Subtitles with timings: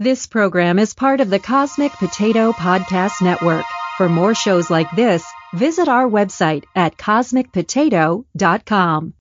[0.00, 3.64] This program is part of the Cosmic Potato Podcast Network.
[3.96, 5.24] For more shows like this,
[5.54, 9.14] visit our website at cosmicpotato.com.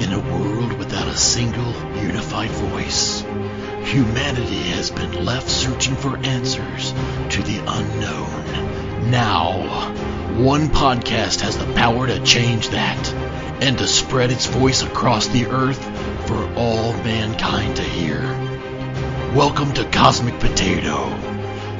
[0.00, 1.72] In a world without a single
[2.02, 3.22] unified voice,
[3.84, 6.92] humanity has been left searching for answers
[7.30, 9.10] to the unknown.
[9.10, 9.94] Now,
[10.36, 13.10] one podcast has the power to change that
[13.62, 15.82] and to spread its voice across the earth
[16.28, 18.43] for all mankind to hear.
[19.32, 21.08] Welcome to Cosmic Potato,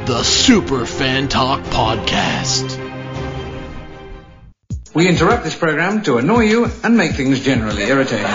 [0.07, 2.81] the Super Fan Talk Podcast.
[4.95, 8.27] We interrupt this program to annoy you and make things generally irritating.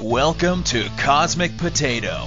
[0.00, 2.26] Welcome to Cosmic Potato,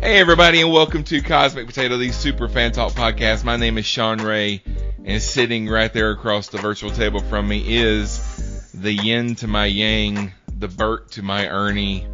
[0.00, 3.44] Hey everybody and welcome to Cosmic Potato, the Super Fan Talk podcast.
[3.44, 4.62] My name is Sean Ray
[5.04, 9.66] and sitting right there across the virtual table from me is the yin to my
[9.66, 12.06] yang, the Bert to my Ernie,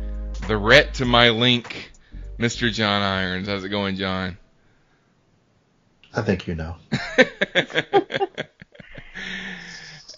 [0.49, 1.93] the Rhett to my Link,
[2.41, 2.73] Mr.
[2.73, 3.47] John Irons.
[3.47, 4.37] How's it going, John?
[6.13, 6.75] I think you know.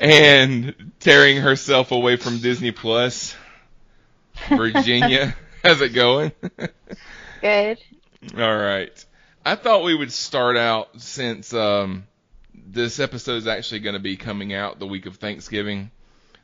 [0.01, 3.37] and tearing herself away from Disney Plus,
[4.49, 5.37] Virginia.
[5.63, 6.33] How's it going?
[7.41, 7.79] Good.
[8.37, 9.05] All right.
[9.45, 12.07] I thought we would start out since um,
[12.53, 15.91] this episode is actually going to be coming out the week of Thanksgiving,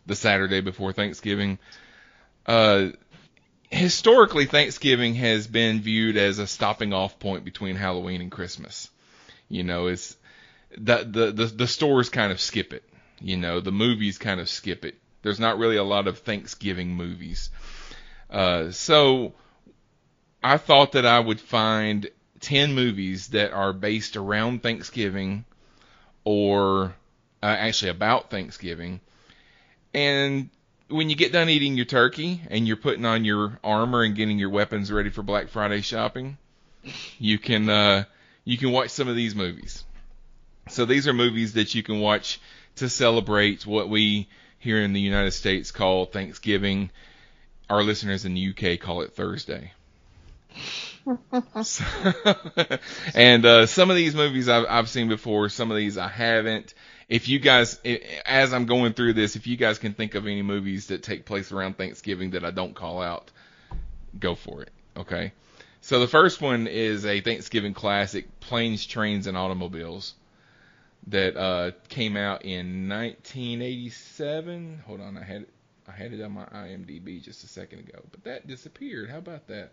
[0.06, 1.58] the Saturday before Thanksgiving.
[2.46, 2.88] Uh,
[3.70, 8.88] historically, Thanksgiving has been viewed as a stopping off point between Halloween and Christmas.
[9.48, 10.16] You know, it's
[10.76, 12.84] the the the, the stores kind of skip it.
[13.20, 14.96] You know, the movies kind of skip it.
[15.22, 17.50] There's not really a lot of Thanksgiving movies.
[18.30, 19.34] Uh, so
[20.44, 22.06] I thought that I would find
[22.40, 25.46] 10 movies that are based around Thanksgiving
[26.22, 26.94] or
[27.42, 29.00] uh, actually about Thanksgiving.
[29.94, 30.50] And
[30.88, 34.38] when you get done eating your turkey and you're putting on your armor and getting
[34.38, 36.36] your weapons ready for Black Friday shopping,
[37.18, 38.04] you can uh,
[38.44, 39.82] you can watch some of these movies.
[40.68, 42.38] So these are movies that you can watch
[42.76, 44.28] to celebrate what we
[44.58, 46.90] here in the United States call Thanksgiving.
[47.70, 49.72] Our listeners in the UK call it Thursday.
[53.14, 56.74] And uh, some of these movies I've, I've seen before, some of these I haven't.
[57.08, 57.78] If you guys,
[58.24, 61.26] as I'm going through this, if you guys can think of any movies that take
[61.26, 63.30] place around Thanksgiving that I don't call out,
[64.18, 64.70] go for it.
[64.96, 65.32] Okay.
[65.82, 70.14] So the first one is a Thanksgiving classic, Planes, Trains, and Automobiles,
[71.08, 74.82] that uh, came out in 1987.
[74.86, 75.50] Hold on, I had it,
[75.86, 79.10] I had it on my IMDb just a second ago, but that disappeared.
[79.10, 79.72] How about that?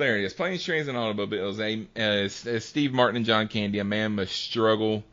[0.00, 0.32] There it is.
[0.32, 1.60] Planes, Trains, and Automobiles.
[1.60, 3.78] A, uh, S- uh, Steve Martin and John Candy.
[3.78, 5.04] A man must struggle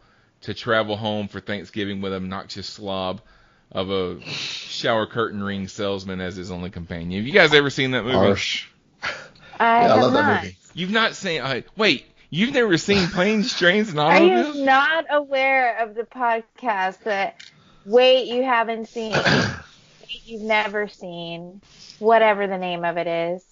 [0.42, 3.22] to travel home for Thanksgiving with an obnoxious slob
[3.72, 7.20] of a shower curtain ring salesman as his only companion.
[7.20, 8.16] Have you guys ever seen that movie?
[8.16, 8.68] Harsh.
[9.60, 10.26] I, Yeah, I love not.
[10.26, 10.58] that movie.
[10.74, 11.42] You've not seen.
[11.42, 14.56] Uh, wait, you've never seen Planes, Trains, and I Automobiles?
[14.58, 17.36] am not aware of the podcast that
[17.86, 19.12] wait you haven't seen,
[20.02, 21.62] wait you've never seen,
[22.00, 23.44] whatever the name of it is.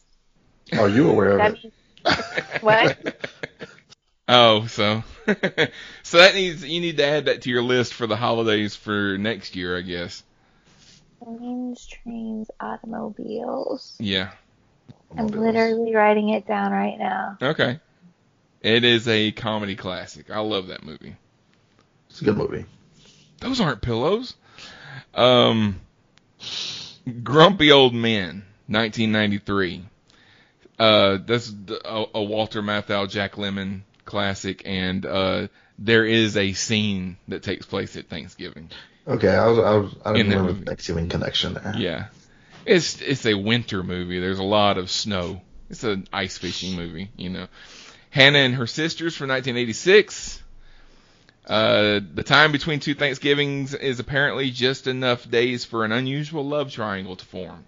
[0.73, 1.63] Are you aware of That it?
[1.63, 1.73] means
[2.61, 2.97] what?
[4.27, 5.03] Oh, so
[6.03, 9.17] so that needs you need to add that to your list for the holidays for
[9.19, 10.23] next year, I guess.
[11.23, 13.95] Planes, trains, automobiles.
[13.99, 14.31] Yeah.
[15.17, 17.37] I'm literally writing it down right now.
[17.41, 17.79] Okay.
[18.61, 20.31] It is a comedy classic.
[20.31, 21.15] I love that movie.
[22.09, 22.65] It's a good movie.
[23.39, 24.35] Those aren't pillows.
[25.13, 25.79] Um,
[27.23, 29.85] Grumpy Old Men, 1993.
[30.77, 31.51] Uh, that's
[31.85, 35.47] a, a Walter Matthau, Jack Lemmon classic, and uh,
[35.79, 38.69] there is a scene that takes place at Thanksgiving.
[39.07, 41.73] Okay, I was, I was, I didn't remember the Thanksgiving connection there.
[41.77, 42.07] Yeah,
[42.65, 44.19] it's it's a winter movie.
[44.19, 45.41] There's a lot of snow.
[45.69, 47.47] It's an ice fishing movie, you know.
[48.09, 50.41] Hannah and her sisters from 1986.
[51.47, 56.71] Uh, the time between two Thanksgivings is apparently just enough days for an unusual love
[56.71, 57.65] triangle to form.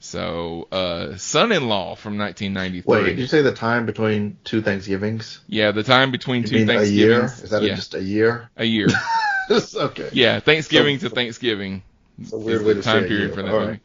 [0.00, 2.82] So, uh, Son-in-Law from 1993.
[2.86, 5.40] Wait, did you say the time between two Thanksgivings?
[5.48, 6.94] yeah, the time between You two mean a Thanksgivings.
[6.96, 7.24] year?
[7.44, 8.48] Is that yeah, just a year?
[8.56, 8.86] a year.
[9.50, 10.08] okay.
[10.12, 11.82] Yeah, Thanksgiving So- to Thanksgiving.
[12.20, 13.60] It's a weird is way the to time say it, period yeah, for that all
[13.66, 13.80] movie.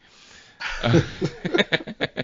[2.18, 2.22] Uh,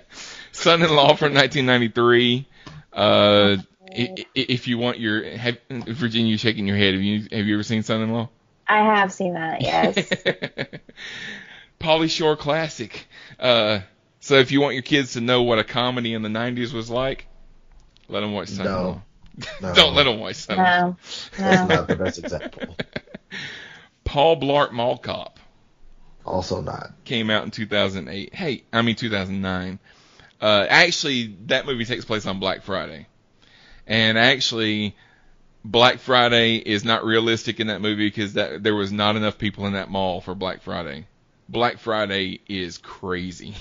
[0.53, 2.47] Son-in-Law from 1993.
[2.93, 3.57] Uh,
[3.97, 6.95] i- i- if you want your have, Virginia, you shaking your head.
[6.95, 8.29] Have you have you ever seen Son-in-Law?
[8.69, 9.63] I have seen that.
[9.63, 10.09] Yes.
[11.81, 13.06] Pauly Shore classic.
[13.38, 13.81] Uh,
[14.21, 16.91] so if you want your kids to know what a comedy in the 90s was
[16.91, 17.27] like,
[18.09, 19.03] let them watch Son-in-Law.
[19.62, 19.73] No.
[19.75, 20.81] Don't let them watch Son-in-Law.
[20.91, 20.97] no.
[21.38, 21.77] That's No.
[21.77, 22.77] not the best example.
[24.05, 25.38] Paul Blart Mall Cop.
[26.27, 26.93] Also not.
[27.05, 28.35] came out in 2008.
[28.35, 29.79] Hey, I mean 2009.
[30.41, 33.06] Uh, actually, that movie takes place on Black Friday,
[33.87, 34.97] and actually,
[35.65, 39.67] Black Friday is not realistic in that movie because that there was not enough people
[39.67, 41.06] in that mall for Black Friday.
[41.50, 43.56] Black Friday is crazy.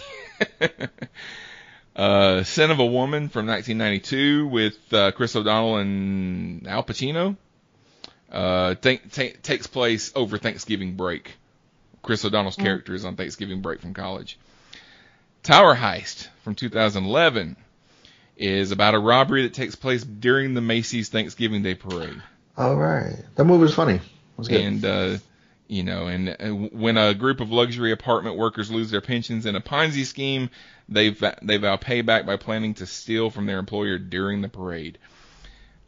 [1.96, 7.36] uh, Scent of a Woman from 1992 with uh, Chris O'Donnell and Al Pacino.
[8.32, 11.36] Uh, take, take, takes place over Thanksgiving break.
[12.04, 14.38] Chris O'Donnell's character is on Thanksgiving break from college.
[15.42, 17.56] Tower Heist from 2011
[18.38, 22.22] is about a robbery that takes place during the Macy's Thanksgiving Day Parade.
[22.56, 23.18] All right.
[23.36, 23.96] That movie was funny.
[23.96, 24.02] It
[24.38, 24.62] was good.
[24.62, 25.18] And, uh,
[25.70, 29.56] you know, and uh, when a group of luxury apartment workers lose their pensions in
[29.56, 30.50] a Ponzi scheme,
[30.90, 34.98] they they vow payback by planning to steal from their employer during the parade.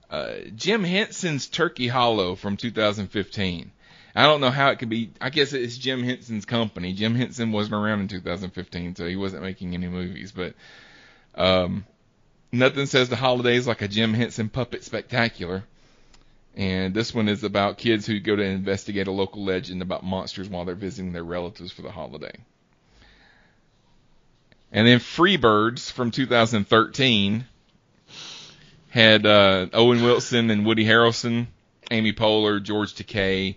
[0.09, 3.71] Uh, Jim Henson's Turkey Hollow from 2015.
[4.15, 5.11] I don't know how it could be.
[5.19, 6.93] I guess it's Jim Henson's company.
[6.93, 10.31] Jim Henson wasn't around in 2015, so he wasn't making any movies.
[10.31, 10.53] But
[11.33, 11.85] um,
[12.51, 15.63] nothing says the holidays like a Jim Henson puppet spectacular.
[16.55, 20.49] And this one is about kids who go to investigate a local legend about monsters
[20.49, 22.33] while they're visiting their relatives for the holiday.
[24.71, 27.45] And then Freebirds from 2013
[28.89, 31.47] had uh, Owen Wilson and Woody Harrelson,
[31.89, 33.55] Amy Poehler, George Takei,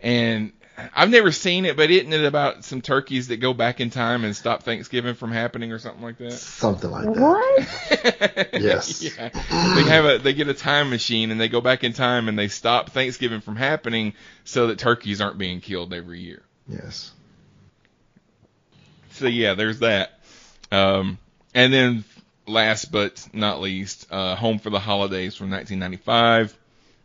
[0.00, 0.52] and
[0.94, 4.24] I've never seen it, but isn't it about some turkeys that go back in time
[4.24, 6.32] and stop Thanksgiving from happening or something like that?
[6.32, 7.20] Something like that.
[7.20, 8.48] What?
[8.62, 9.02] Yes.
[9.18, 9.28] yeah.
[9.28, 12.38] They have a they get a time machine and they go back in time and
[12.38, 14.14] they stop Thanksgiving from happening
[14.44, 16.42] so that turkeys aren't being killed every year.
[16.68, 17.12] Yes.
[19.12, 20.20] So yeah, there's that.
[20.70, 21.18] Um,
[21.54, 22.04] and then
[22.46, 26.56] last but not least, uh, Home for the Holidays from 1995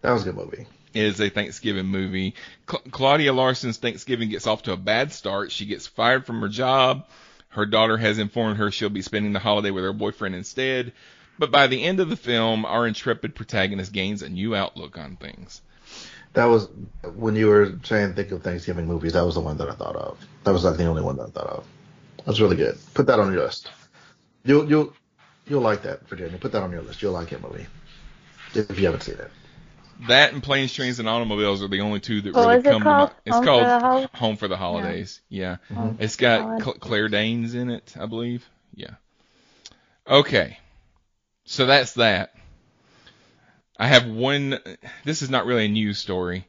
[0.02, 0.68] That was a good movie.
[0.98, 2.36] Is a Thanksgiving movie.
[2.66, 5.52] Cla Claudia Larson's Thanksgiving gets off to a bad start.
[5.52, 7.06] She gets fired from her job.
[7.50, 10.94] Her daughter has informed her she'll be spending the holiday with her boyfriend instead.
[11.40, 15.16] But by the end of the film, our intrepid protagonist gains a new outlook on
[15.16, 15.62] things.
[16.34, 16.68] That was
[17.16, 19.14] when you were saying think of Thanksgiving movies.
[19.14, 20.18] That was the one that I thought of.
[20.44, 21.68] That was like the only one that I thought of.
[22.26, 22.78] That's really good.
[22.94, 23.72] Put that on your list.
[24.44, 24.94] You'll you'll
[25.48, 26.38] you'll like that, Virginia.
[26.38, 27.02] Put that on your list.
[27.02, 27.66] You'll like that movie
[28.54, 29.32] if you haven't seen it.
[30.08, 32.70] That and Planes, Trains, and Automobiles are the only two that What really was it
[32.70, 33.10] come called?
[33.10, 33.22] to mind.
[33.26, 33.64] It's Home called
[34.14, 35.22] the Home for the Holidays.
[35.30, 35.58] Yeah.
[35.74, 38.48] Home It's for the got Cl- Claire Danes in it, I believe.
[38.76, 38.92] Yeah.
[40.08, 40.58] Okay.
[41.46, 42.34] So that's that.
[43.80, 44.60] I have one.
[45.04, 46.48] This is not really a news story,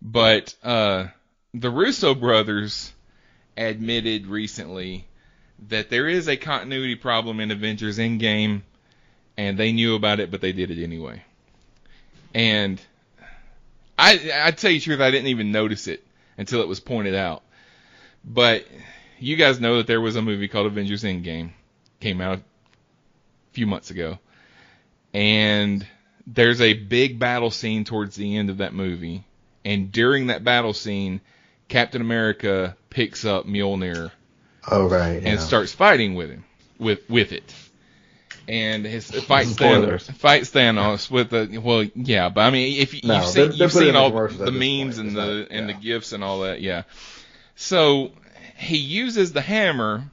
[0.00, 1.06] but uh,
[1.54, 2.92] the Russo brothers
[3.56, 5.06] admitted recently
[5.68, 8.62] that there is a continuity problem in Avengers Endgame,
[9.36, 11.22] and they knew about it, but they did it anyway.
[12.34, 12.80] And
[13.98, 16.04] I, I tell you the truth, I didn't even notice it
[16.36, 17.42] until it was pointed out.
[18.24, 18.66] But
[19.18, 21.50] you guys know that there was a movie called Avengers Endgame,
[22.00, 22.42] came out a
[23.52, 24.18] few months ago,
[25.12, 25.86] and
[26.26, 29.24] there's a big battle scene towards the end of that movie,
[29.64, 31.20] and during that battle scene,
[31.68, 34.10] Captain America picks up Mjolnir
[34.70, 35.22] Oh right.
[35.22, 35.30] Yeah.
[35.30, 36.44] and starts fighting with him,
[36.78, 37.54] with with it,
[38.48, 39.46] and his fight.
[39.46, 43.50] Thanos, fights Thanos with the well, yeah, but I mean, if you, No, you've they're-
[43.50, 45.78] seen they're you've seen the all the memes and the not- and the yeah.
[45.80, 46.82] gifs and all that, yeah.
[47.56, 48.12] So
[48.56, 50.04] he uses the hammer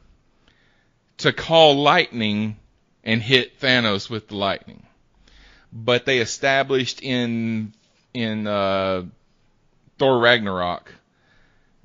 [1.19, 2.57] to call lightning
[3.03, 4.85] and hit Thanos with the lightning,
[5.71, 7.73] but they established in
[8.13, 9.03] in uh,
[9.97, 10.91] Thor Ragnarok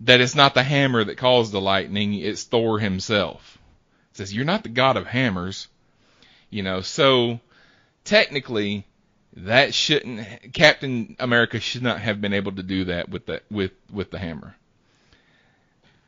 [0.00, 3.58] that it's not the hammer that calls the lightning, it's Thor himself.
[4.12, 5.68] It says, You're not the god of hammers.
[6.50, 7.40] You know, so
[8.04, 8.84] technically
[9.36, 13.72] that shouldn't Captain America should not have been able to do that with the with
[13.92, 14.56] with the hammer.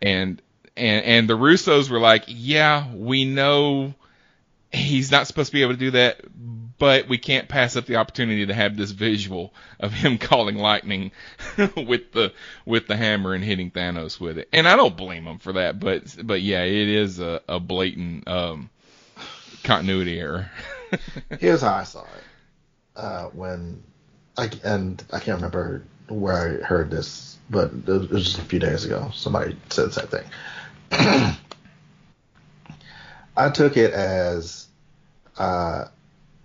[0.01, 0.43] And
[0.77, 3.95] and and the Russos were like, Yeah, we know
[4.73, 6.21] he's not supposed to be able to do that,
[6.79, 11.13] but we can't pass up the opportunity to have this visual of him calling lightning
[11.77, 12.33] with the
[12.65, 14.49] with the hammer and hitting Thanos with it.
[14.53, 18.27] And I don't blame him for that, but but yeah, it is a, a blatant
[18.27, 18.71] um,
[19.63, 20.51] continuity error.
[21.41, 22.25] Here's how I saw it.
[22.97, 23.83] Uh, when
[24.37, 28.59] I and I can't remember where I heard this but it was just a few
[28.59, 29.11] days ago.
[29.15, 30.25] Somebody said same thing.
[33.37, 34.67] I took it as
[35.39, 35.85] uh,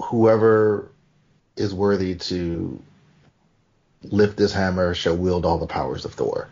[0.02, 0.92] whoever
[1.56, 2.82] is worthy to
[4.04, 6.50] lift this hammer shall wield all the powers of Thor.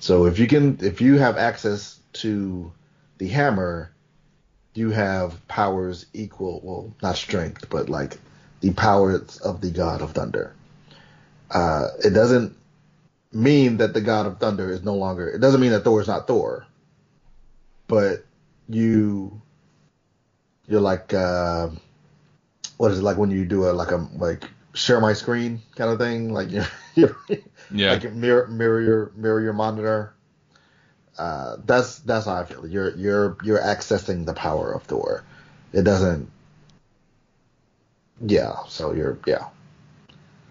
[0.00, 2.72] So if you can, if you have access to
[3.18, 3.90] the hammer,
[4.78, 8.16] you have powers equal, well, not strength, but like
[8.60, 10.54] the powers of the god of thunder.
[11.50, 12.56] Uh, it doesn't
[13.32, 16.06] mean that the god of thunder is no longer, it doesn't mean that Thor is
[16.06, 16.64] not Thor,
[17.88, 18.24] but
[18.68, 19.40] you,
[20.68, 21.68] you're like, uh,
[22.76, 24.44] what is it like when you do a, like a, like
[24.74, 26.32] share my screen kind of thing?
[26.32, 26.50] Like
[26.94, 27.08] you
[27.70, 27.90] Yeah.
[27.90, 30.12] like mirror, mirror your, mirror your monitor.
[31.18, 32.66] Uh, that's, that's how I feel.
[32.66, 35.24] You're, you're, you're accessing the power of Thor.
[35.72, 36.30] It doesn't,
[38.20, 39.48] yeah, so you're, yeah.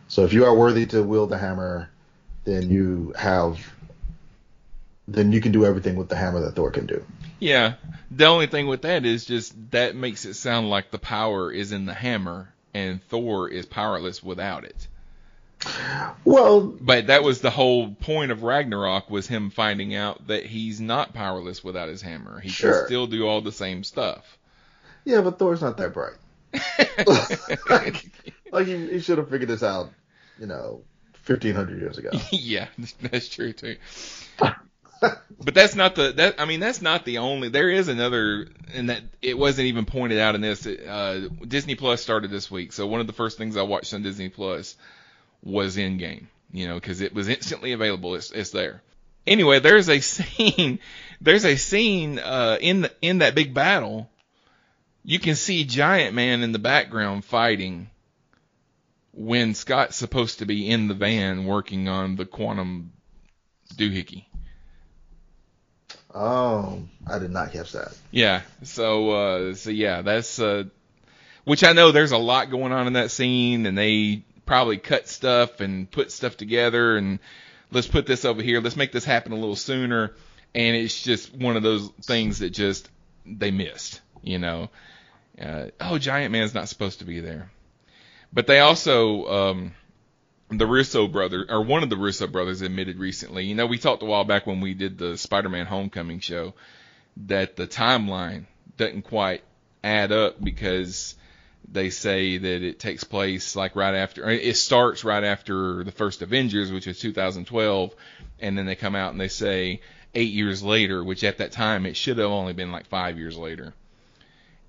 [0.10, 1.90] So if you are worthy to wield the hammer,
[2.44, 3.60] then you have,
[5.08, 7.06] then you can do everything with the hammer that Thor can do.
[7.40, 7.76] Yeah.
[8.12, 11.72] The only thing with that is just that makes it sound like the power is
[11.72, 14.88] in the hammer and Thor is powerless without it.
[16.26, 20.82] Well, But that was the whole point of Ragnarok was him finding out that he's
[20.82, 22.40] not powerless without his hammer.
[22.40, 22.80] He Sure.
[22.80, 24.38] can still do all the same stuff.
[25.06, 26.16] yeah, but Thor's not that bright.
[27.70, 28.10] like,
[28.52, 29.92] like he, he should have figured this out,
[30.40, 30.82] you know,
[31.14, 32.10] fifteen hundred years ago.
[32.32, 32.68] yeah,
[33.02, 33.76] that's true too.
[34.40, 37.50] but that's not the that I mean that's not the only.
[37.50, 40.66] There is another, and that it wasn't even pointed out in this.
[40.66, 44.02] Uh, Disney Plus started this week, so one of the first things I watched on
[44.02, 44.76] Disney Plus
[45.44, 46.26] was Endgame.
[46.52, 48.16] You know, because it was instantly available.
[48.16, 48.82] It's it's there.
[49.26, 50.80] Anyway, there's a scene.
[51.20, 54.10] There's a scene uh, in the in that big battle.
[55.04, 57.90] You can see Giant Man in the background fighting
[59.14, 62.92] when Scott's supposed to be in the van working on the quantum
[63.76, 64.26] doohickey.
[66.14, 67.96] Oh, I did not catch that.
[68.12, 68.42] Yeah.
[68.64, 70.66] So uh so yeah, that's uh
[71.46, 75.08] which I know there's a lot going on in that scene and they probably cut
[75.08, 77.20] stuff and put stuff together and
[77.72, 80.16] let's put this over here, let's make this happen a little sooner
[80.56, 82.90] and it's just one of those things that just
[83.26, 84.70] they missed, you know.
[85.40, 87.52] Uh, oh, Giant Man's not supposed to be there.
[88.34, 89.72] But they also um
[90.50, 93.46] the Russo brother or one of the Russo brothers admitted recently.
[93.46, 96.54] You know, we talked a while back when we did the Spider-Man Homecoming show
[97.28, 98.46] that the timeline
[98.78, 99.44] doesn't quite
[99.84, 101.16] add up because
[101.70, 106.22] they say that it takes place like right after it starts right after the first
[106.22, 107.96] Avengers, which was 2012,
[108.40, 109.82] and then they come out and they say
[110.16, 113.38] eight years later, which at that time it should have only been like five years
[113.38, 113.74] later.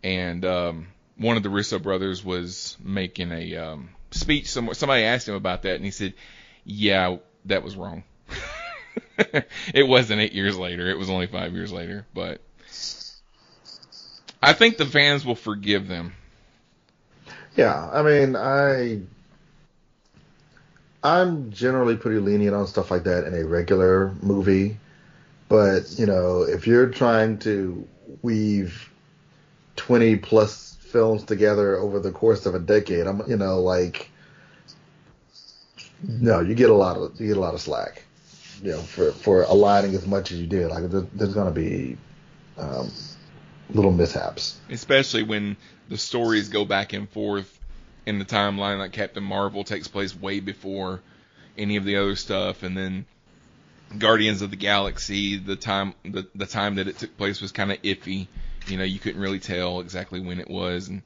[0.02, 4.74] And um, one of the Russo brothers was making a um, speech somewhere.
[4.74, 6.14] Somebody asked him about that, and he said,
[6.64, 8.04] "Yeah, that was wrong.
[9.74, 10.88] it wasn't eight years later.
[10.88, 12.40] It was only five years later." But
[14.42, 16.14] I think the fans will forgive them.
[17.58, 19.00] Yeah, I mean, I
[21.02, 24.78] I'm generally pretty lenient on stuff like that in a regular movie,
[25.48, 27.86] but you know, if you're trying to
[28.22, 28.90] weave
[29.76, 34.10] 20 plus films together over the course of a decade, I'm you know like
[36.02, 38.04] no, you get a lot of you get a lot of slack,
[38.62, 40.70] you know, for for aligning as much as you did.
[40.70, 41.96] Like there, there's gonna be
[42.58, 42.90] um,
[43.70, 44.58] little mishaps.
[44.70, 45.56] especially when
[45.88, 47.58] the stories go back and forth
[48.06, 51.00] in the timeline like Captain Marvel takes place way before
[51.56, 53.04] any of the other stuff and then
[53.98, 57.72] Guardians of the Galaxy the time the, the time that it took place was kind
[57.72, 58.26] of iffy.
[58.66, 61.02] You know you couldn't really tell exactly when it was and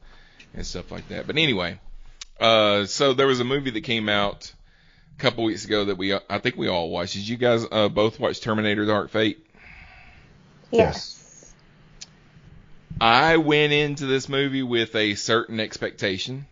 [0.55, 1.27] and stuff like that.
[1.27, 1.79] But anyway
[2.41, 4.53] uh so there was a movie that came out
[5.17, 7.15] a couple weeks ago that we I think we all watched.
[7.15, 9.47] Did you guys uh, both watch Terminator Dark Fate?
[10.71, 11.22] Yes.
[13.03, 16.47] I went into this movie with a certain expectation.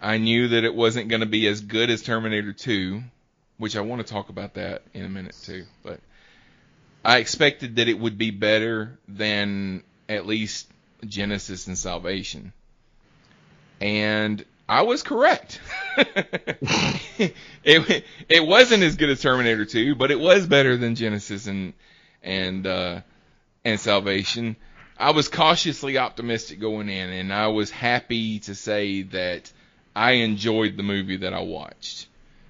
[0.00, 3.02] I knew that it wasn't going to be as good as Terminator 2,
[3.58, 5.66] which I want to talk about that in a minute too.
[5.82, 6.00] But
[7.04, 10.70] I expected that it would be better than at least
[11.04, 12.54] Genisys and Salvation.
[13.78, 15.60] And I was correct.
[17.62, 21.74] it it wasn't as good as Terminator 2, but it was better than Genisys and
[22.22, 23.00] and uh
[23.66, 24.56] and Salvation.
[25.00, 29.50] I was cautiously optimistic going in, and I was happy to say that
[29.96, 32.06] I enjoyed the movie that I watched.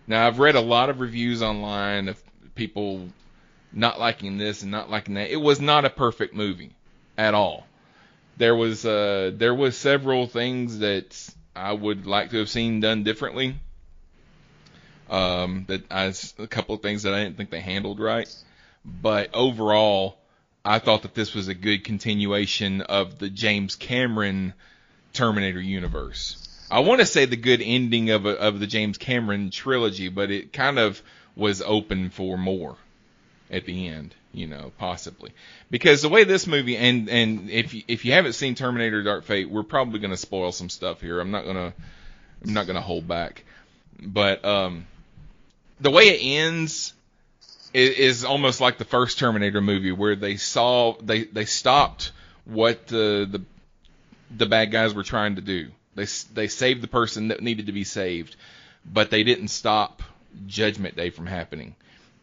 [0.08, 2.20] Now, I've read a lot of reviews online of
[2.56, 3.08] people
[3.72, 5.30] not liking this and not liking that.
[5.30, 6.74] It was not a perfect movie
[7.16, 7.68] at all.
[8.36, 13.04] There was uh, there was several things that I would like to have seen done
[13.04, 13.54] differently.
[15.08, 18.28] Um, that I a couple of things that I didn't think they handled right,
[18.84, 20.19] but overall,
[20.64, 24.52] I thought that this was a good continuation of the James Cameron
[25.12, 26.46] Terminator universe.
[26.70, 30.30] I want to say the good ending of a, of the James Cameron trilogy, but
[30.30, 31.02] it kind of
[31.34, 32.76] was open for more
[33.50, 35.32] at the end, you know, possibly.
[35.70, 39.24] Because the way this movie and and if you, if you haven't seen Terminator Dark
[39.24, 41.18] Fate, we're probably going to spoil some stuff here.
[41.18, 41.72] I'm not going to
[42.44, 43.44] I'm not to hold back.
[44.00, 44.86] But um
[45.80, 46.92] the way it ends
[47.72, 52.12] is, is almost like the first Terminator movie where they saw they they stopped
[52.44, 53.42] what the the
[54.36, 55.70] the bad guys were trying to do.
[55.94, 58.36] They they saved the person that needed to be saved,
[58.84, 60.02] but they didn't stop
[60.46, 61.74] Judgment Day from happening.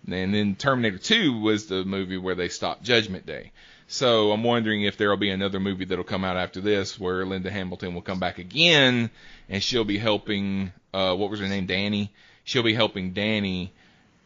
[0.10, 3.52] And then Terminator 2 was the movie where they stopped Judgment Day.
[3.88, 7.26] So I'm wondering if there will be another movie that'll come out after this where
[7.26, 9.10] Linda Hamilton will come back again
[9.50, 12.12] and she'll be helping uh what was her name Danny.
[12.44, 13.74] She'll be helping Danny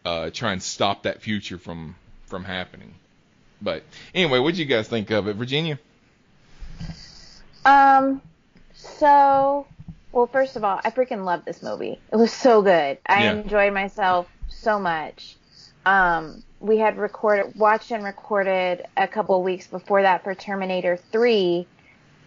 [0.05, 1.95] uh try and stop that future from
[2.27, 2.93] from happening.
[3.61, 3.83] But
[4.15, 5.77] anyway, what did you guys think of it, Virginia?
[7.63, 8.21] Um,
[8.73, 9.67] so,
[10.11, 11.99] well, first of all, I freaking love this movie.
[12.11, 12.97] It was so good.
[13.05, 13.33] I Yeah.
[13.33, 15.35] enjoyed myself so much.
[15.85, 20.97] Um, we had recorded, watched and recorded a couple of weeks before that for Terminator
[21.11, 21.67] 3,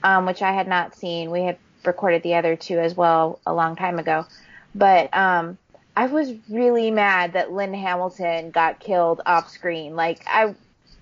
[0.03, 1.31] um, which I had not seen.
[1.31, 4.27] We had recorded the other two as well a long time ago.
[4.75, 5.59] But um,
[5.97, 9.95] I was really mad that Lynn Hamilton got killed off screen.
[9.95, 10.55] Like I,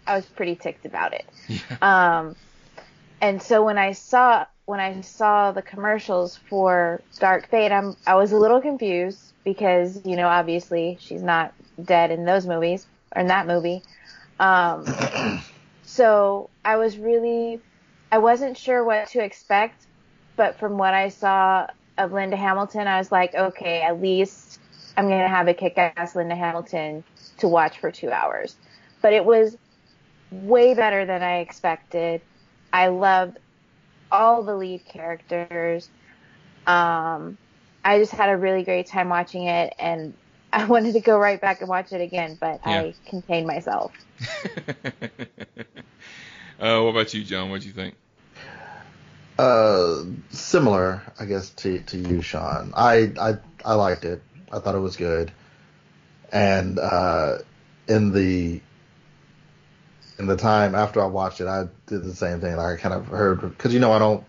[0.07, 1.27] I was pretty ticked about it.
[1.83, 2.37] Um,
[3.21, 8.15] and so when I saw when I saw the commercials for Dark Fate, I'm I
[8.17, 13.23] was a little confused because you know obviously she's not dead in those movies or
[13.23, 13.83] in that movie.
[14.39, 14.85] Um,
[15.85, 17.61] so I was really
[18.11, 19.87] I wasn't sure what to expect,
[20.37, 21.67] but from what I saw
[21.99, 24.42] of Linda Hamilton, I was like, okay, at least
[24.97, 27.05] I'm gonna have a kick-ass Linda Hamilton
[27.39, 28.55] to watch for two hours.
[29.01, 29.57] But it was
[30.31, 32.21] way better than I expected.
[32.73, 33.39] I loved
[34.11, 35.89] all the lead characters.
[36.67, 37.39] Um,
[37.85, 40.15] I just had a really great time watching it, and
[40.53, 42.81] I wanted to go right back and watch it again, but Yeah.
[42.81, 43.93] I contained myself.
[46.61, 47.51] uh, what about you, John?
[47.51, 47.95] What do you think?
[49.39, 52.73] Uh, similar, I guess, to to you, Sean.
[52.77, 54.23] I I I liked it.
[54.53, 55.33] I thought it was good,
[56.33, 57.39] and uh,
[57.89, 58.61] in the
[60.19, 62.59] in the time after I watched it, I did the same thing.
[62.59, 64.25] I kind of heard because you know I don't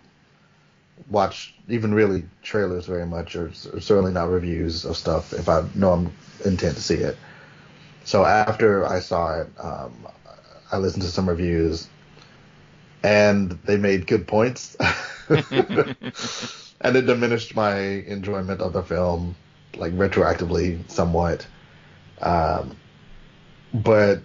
[1.09, 5.63] watch even really trailers very much, or, or certainly not reviews of stuff if I
[5.75, 6.13] know I'm
[6.45, 7.17] intent to see it.
[8.05, 10.07] So after I saw it, um,
[10.71, 11.87] I listened to some reviews,
[13.03, 14.75] and they made good points,
[15.29, 19.35] and it diminished my enjoyment of the film,
[19.77, 21.45] like retroactively somewhat.
[22.21, 22.75] Um,
[23.73, 24.21] but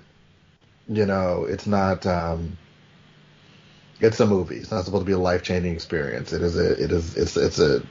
[0.89, 2.07] you know, it's not.
[2.07, 2.57] Um,
[4.01, 4.57] it's a movie.
[4.57, 6.33] It's not supposed to be a life changing experience.
[6.33, 6.83] It is a.
[6.83, 7.17] It is.
[7.17, 7.37] It's.
[7.37, 7.83] It's a.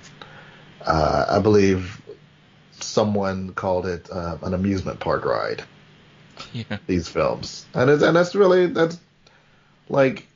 [0.86, 2.02] Uh, I believe
[2.80, 5.64] someone called it uh, an amusement park ride.
[6.54, 6.78] Yeah.
[6.86, 9.00] These films, and it's and that's really that's
[9.90, 10.28] like.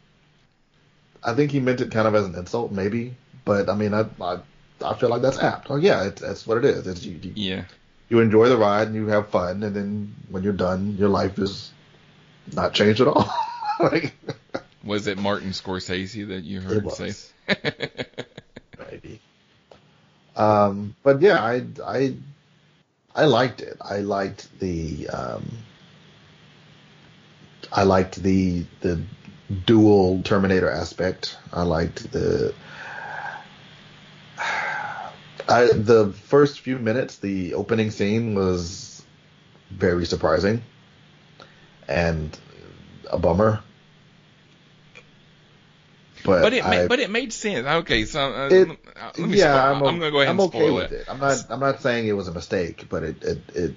[1.24, 4.06] I think he meant it kind of as an insult, maybe, but I mean, I
[4.20, 4.40] I,
[4.82, 5.70] I feel like that's apt.
[5.70, 6.88] Oh yeah, it's, that's what it is.
[6.88, 7.66] It's you, you Yeah.
[8.10, 11.38] you enjoy the ride and you have fun, and then when you're done, your life
[11.40, 11.72] is
[12.54, 13.32] not changed at all.
[13.80, 14.14] like
[14.84, 17.14] Was it Martin Scorsese that you heard It say?
[18.92, 19.20] maybe.
[20.36, 22.16] Um, but yeah, I I
[23.16, 23.78] I liked it.
[23.82, 25.46] I liked the um,
[27.72, 29.02] I liked the the
[29.66, 31.38] dual Terminator aspect.
[31.52, 32.54] I liked the
[35.50, 39.04] I the first few minutes, the opening scene was
[39.70, 40.62] very surprising
[41.88, 42.38] and
[43.12, 43.62] a bummer.
[46.24, 47.66] But, But it I, ma- but it made sense.
[47.66, 50.40] Okay, so uh, It- let me yeah, spoil- I'm, o- I'm gonna go ahead I'm
[50.40, 51.02] and okay spoil with it.
[51.02, 51.06] it.
[51.10, 51.46] I'm not.
[51.50, 53.76] I'm not saying it was a mistake, but it it it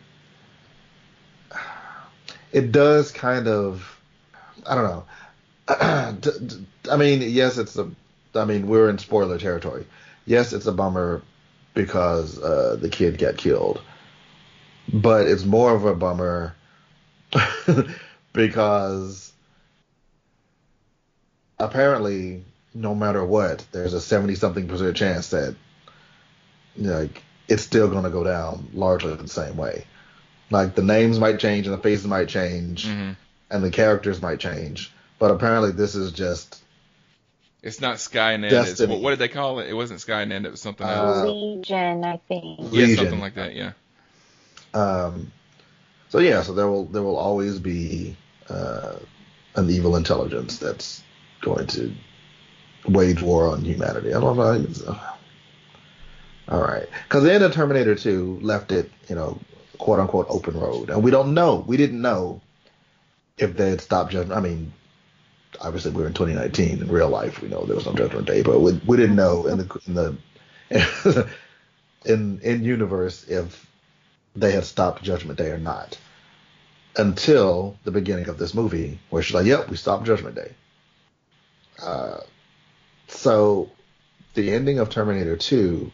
[2.53, 3.99] it does kind of.
[4.67, 5.05] I don't know.
[6.91, 7.91] I mean, yes, it's a.
[8.35, 9.87] I mean, we're in spoiler territory.
[10.27, 11.23] Yes, it's a bummer
[11.75, 13.83] because uh, the kid got killed,
[14.93, 16.55] but it's more of a bummer
[18.33, 19.33] because
[21.59, 25.55] apparently, no matter what, there's a 70 something percent chance that
[26.77, 29.87] you know, like it's still going to go down largely the same way.
[30.51, 33.17] Like the names might change and the faces might change Mhm.
[33.51, 36.63] and the characters might change, but apparently this is just
[37.65, 38.53] It's not Skynet.
[38.53, 39.69] It's, what, what did they call it?
[39.69, 40.45] It wasn't Skynet.
[40.45, 41.25] It was something Uh, else.
[41.27, 42.61] Legion, I think.
[42.61, 42.97] yeah, Legion.
[42.97, 43.55] something like that.
[43.55, 43.73] Yeah.
[44.75, 45.33] Um,
[46.11, 48.17] so yeah, so there will there will always be
[48.51, 48.97] uh,
[49.55, 51.03] an evil intelligence that's
[51.41, 51.93] going to
[52.87, 54.13] wage war on humanity.
[54.13, 54.67] I don't know.
[54.87, 55.11] Uh,
[56.49, 59.39] all right, because the end of Terminator 2 left it, you know,
[59.79, 61.65] quote unquote open road, and we don't know.
[61.67, 62.43] We didn't know
[63.39, 64.37] if they had stopped judgment.
[64.37, 64.73] I mean,
[65.61, 67.41] obviously we were in 2019 in real life.
[67.41, 69.95] We know there was no Judgment Day, but we, we didn't know in the in
[69.95, 71.29] the
[72.05, 73.67] in in universe if
[74.37, 75.99] they had stopped Judgment Day or not
[76.97, 80.53] until the beginning of this movie, where she's like, "Yep, we stopped Judgment Day."
[81.83, 82.21] Uh,
[83.09, 83.71] so
[84.35, 85.91] the ending of Terminator 2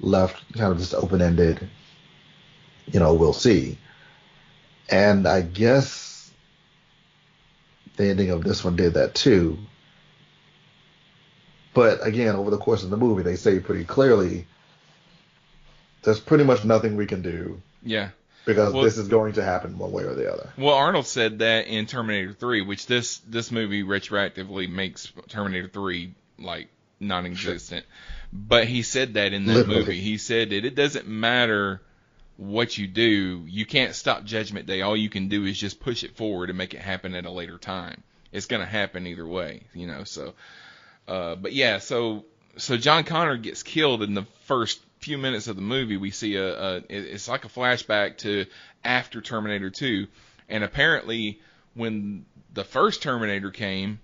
[0.00, 1.68] left kind of just open ended.
[2.86, 3.78] You know, we'll see.
[4.88, 6.05] And I guess
[7.96, 9.58] the ending of this one did that too.
[11.74, 14.46] But again, over the course of the movie, they say pretty clearly
[16.02, 17.60] there's pretty much nothing we can do.
[17.82, 18.10] Yeah.
[18.46, 20.50] Because Well- this is going to happen one way or the other.
[20.56, 26.14] Well, Arnold said that in Terminator 3, which this this movie retroactively makes Terminator 3
[26.38, 26.68] like
[27.00, 27.84] non-existent.
[28.32, 29.78] But he said that in that Literally.
[29.80, 30.00] movie.
[30.00, 31.80] He said that it doesn't matter
[32.36, 34.82] what you do, you can't stop Judgment Day.
[34.82, 37.30] All you can do is just push it forward and make it happen at a
[37.30, 38.02] later time.
[38.32, 40.04] It's going to happen either way, you know.
[40.04, 40.34] So,
[41.08, 42.24] uh, but yeah, so
[42.56, 45.96] so John Connor gets killed in the first few minutes of the movie.
[45.96, 48.46] We see a, a it's like a flashback to
[48.84, 50.06] after Terminator 2,
[50.48, 51.40] and apparently
[51.74, 54.00] when the first Terminator came,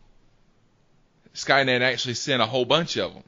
[1.34, 3.24] Skynet actually sent a whole bunch of them,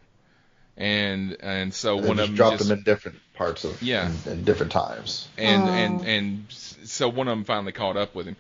[0.76, 3.80] and and so And one they of them dropped just them in different parts of
[3.82, 4.10] Yeah.
[4.26, 5.28] in, in different times.
[5.38, 5.66] and Aw.
[5.72, 8.36] and and so one of them finally caught up with him.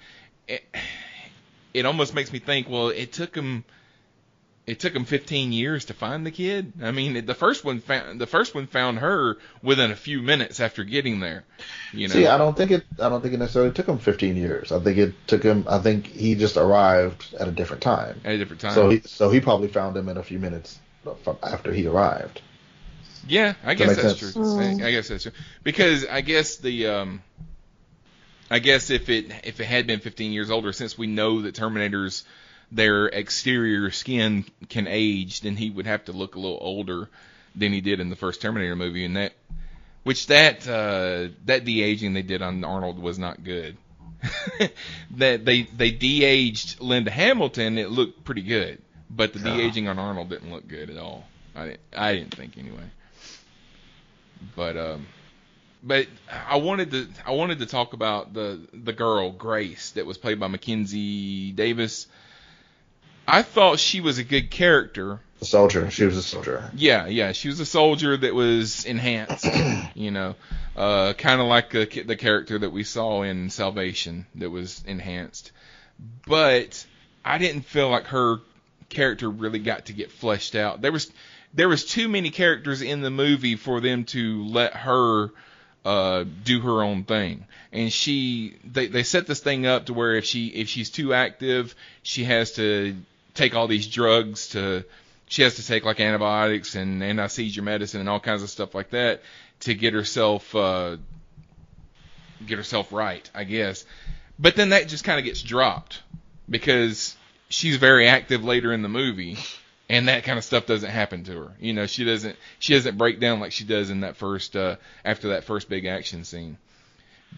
[0.48, 0.64] It,
[1.72, 3.64] it almost makes me think, well, it took him
[4.66, 6.72] it took him 15 years to find the kid.
[6.82, 10.58] I mean, the first one found the first one found her within a few minutes
[10.58, 11.44] after getting there.
[11.92, 12.84] You know, See, I don't think it.
[12.98, 14.72] I don't think it necessarily took him 15 years.
[14.72, 15.66] I think it took him.
[15.68, 18.20] I think he just arrived at a different time.
[18.24, 18.72] at a different time.
[18.74, 20.78] So he, so he probably found him in a few minutes
[21.22, 22.40] from after he arrived.
[23.26, 24.34] Yeah, I guess that's sense.
[24.34, 24.58] true.
[24.58, 25.32] I, I guess that's true.
[25.62, 27.22] Because I guess the um
[28.50, 31.54] I guess if it if it had been 15 years older since we know that
[31.54, 32.24] Terminators
[32.70, 37.08] their exterior skin can age, then he would have to look a little older
[37.54, 39.32] than he did in the first Terminator movie and that
[40.02, 43.76] which that uh that de-aging they did on Arnold was not good.
[45.12, 48.80] that they they de-aged Linda Hamilton, it looked pretty good,
[49.14, 49.56] but the Yeah.
[49.56, 51.26] de-aging on Arnold didn't look good at all.
[51.54, 52.84] I didn't, I didn't think anyway.
[54.56, 55.06] But um,
[55.82, 56.06] but
[56.48, 60.40] I wanted to I wanted to talk about the the girl Grace that was played
[60.40, 62.06] by Mackenzie Davis.
[63.26, 65.20] I thought she was a good character.
[65.38, 65.90] The soldier.
[65.90, 66.70] She was a soldier.
[66.74, 69.46] Yeah, yeah, she was a soldier that was enhanced,
[69.94, 70.34] you know,
[70.76, 75.52] uh, kind of like the, the character that we saw in Salvation that was enhanced.
[76.26, 76.84] But
[77.24, 78.40] I didn't feel like her
[78.94, 80.80] character really got to get fleshed out.
[80.80, 81.10] There was
[81.52, 85.30] there was too many characters in the movie for them to let her
[85.84, 87.46] uh, do her own thing.
[87.72, 91.12] And she they they set this thing up to where if she if she's too
[91.14, 92.96] active, she has to
[93.34, 94.84] take all these drugs to
[95.26, 98.90] she has to take like antibiotics and anti-seizure medicine and all kinds of stuff like
[98.90, 99.22] that
[99.60, 100.96] to get herself uh
[102.46, 103.84] get herself right, I guess.
[104.38, 106.02] But then that just kind of gets dropped
[106.48, 107.16] because
[107.54, 109.38] she's very active later in the movie
[109.88, 111.52] and that kind of stuff doesn't happen to her.
[111.60, 114.76] You know, she doesn't she doesn't break down like she does in that first uh
[115.04, 116.58] after that first big action scene.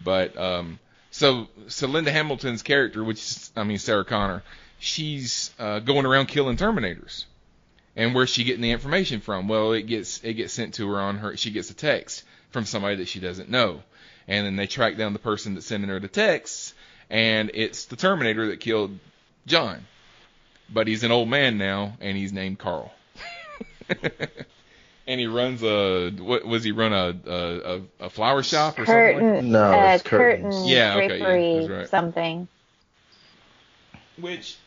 [0.03, 0.79] But um
[1.11, 4.43] so so Linda Hamilton's character, which is, I mean Sarah Connor,
[4.79, 7.25] she's uh going around killing terminators.
[7.95, 9.47] And where's she getting the information from?
[9.47, 12.65] Well, it gets it gets sent to her on her she gets a text from
[12.65, 13.83] somebody that she doesn't know.
[14.27, 16.73] And then they track down the person that's sending her the texts
[17.09, 18.97] and it's the Terminator that killed
[19.45, 19.85] John.
[20.69, 22.91] But he's an old man now and he's named Carl.
[25.07, 28.85] and he runs a what was he run a a, a, a flower shop or
[28.85, 29.15] something?
[29.15, 30.43] Like Curtain, No, uh, it's curtains.
[30.55, 31.89] curtain Yeah, okay, drapery, that's right.
[31.89, 32.47] something.
[34.19, 34.57] Which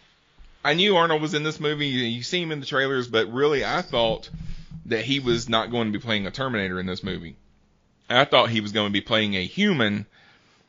[0.64, 1.86] I knew Arnold was in this movie.
[1.88, 4.30] You, you see him in the trailers, but really I thought
[4.86, 7.36] that he was not going to be playing a Terminator in this movie.
[8.08, 10.06] I thought he was going to be playing a human,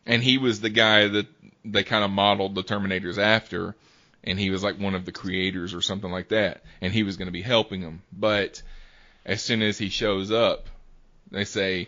[0.06, 1.28] and he was the guy that
[1.66, 3.76] they kind of modeled the Terminators after,
[4.24, 7.18] and he was like one of the creators or something like that, and he was
[7.18, 8.02] going to be helping him.
[8.12, 8.62] But
[9.26, 10.68] as soon as he shows up,
[11.32, 11.88] they say,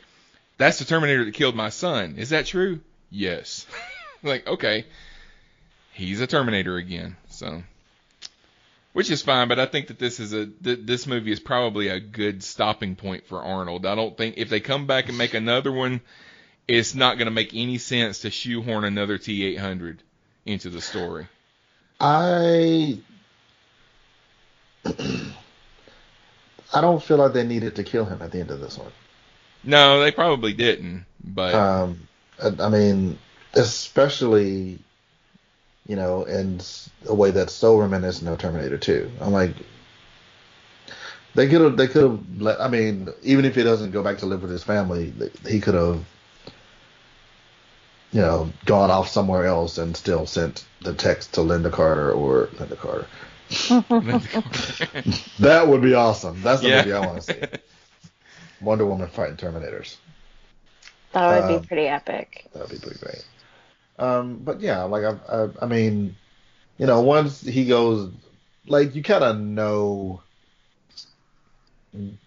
[0.58, 2.82] "That's the Terminator that killed my son." Is that true?
[3.10, 3.66] Yes.
[4.24, 4.86] like okay,
[5.94, 7.18] he's a Terminator again.
[7.30, 7.64] So,
[8.94, 11.90] which is fine, but I think that this is a th- this movie is probably
[11.90, 13.86] a good stopping point for Arnold.
[13.86, 16.02] I don't think if they come back and make another one
[16.68, 20.00] it's not going to make any sense to shoehorn another T800
[20.46, 21.28] into the story.
[22.00, 23.00] I
[24.86, 28.92] I don't feel like they needed to kill him at the end of this one.
[29.64, 31.06] No, they probably didn't.
[31.24, 32.08] But Um,
[32.42, 33.18] I, I mean,
[33.54, 34.80] especially
[35.88, 36.62] you know, in
[37.08, 39.12] a way that's so reminiscent of Terminator 2.
[39.22, 39.54] I'm like,
[41.36, 42.62] they could have, they could have let.
[42.62, 45.14] I mean, even if he doesn't go back to live with his family,
[45.48, 46.04] he could have,
[48.14, 52.48] you know, gone off somewhere else and still sent the text to Linda Carter or
[52.58, 53.08] Lynda Carter.
[55.40, 56.42] That would be awesome.
[56.42, 56.78] That's the Yeah.
[56.78, 57.42] movie I want to see.
[58.62, 59.98] Wonder Woman fighting Terminators.
[61.14, 62.46] That would Um, be pretty epic.
[62.54, 63.26] That'd be pretty great.
[64.00, 66.16] Um, but yeah, like I, I, I mean,
[66.78, 68.12] you know, once he goes,
[68.68, 70.22] like you kind of know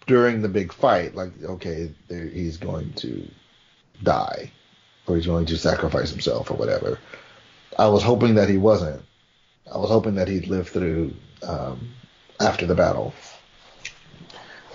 [0.05, 3.27] during the big fight, like okay, there, he's going to
[4.03, 4.51] die,
[5.07, 6.99] or he's going to sacrifice himself, or whatever.
[7.77, 9.01] I was hoping that he wasn't.
[9.73, 11.89] I was hoping that he'd live through um,
[12.39, 13.13] after the battle.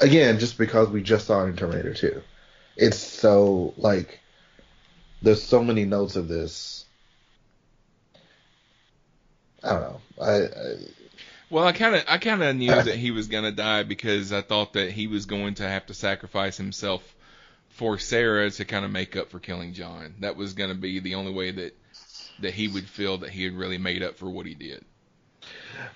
[0.00, 2.22] Again, just because we just saw it in Terminator 2.
[2.76, 4.20] It's so like
[5.20, 6.84] there's so many notes of this.
[9.62, 10.00] I don't know.
[10.20, 10.74] I, I
[11.50, 14.40] Well, I kind of I kind of knew that he was gonna die because I
[14.40, 17.14] thought that he was going to have to sacrifice himself
[17.72, 20.14] for Sarah to kind of make up for killing John.
[20.20, 21.76] That was gonna be the only way that
[22.40, 24.84] that he would feel that he had really made up for what he did.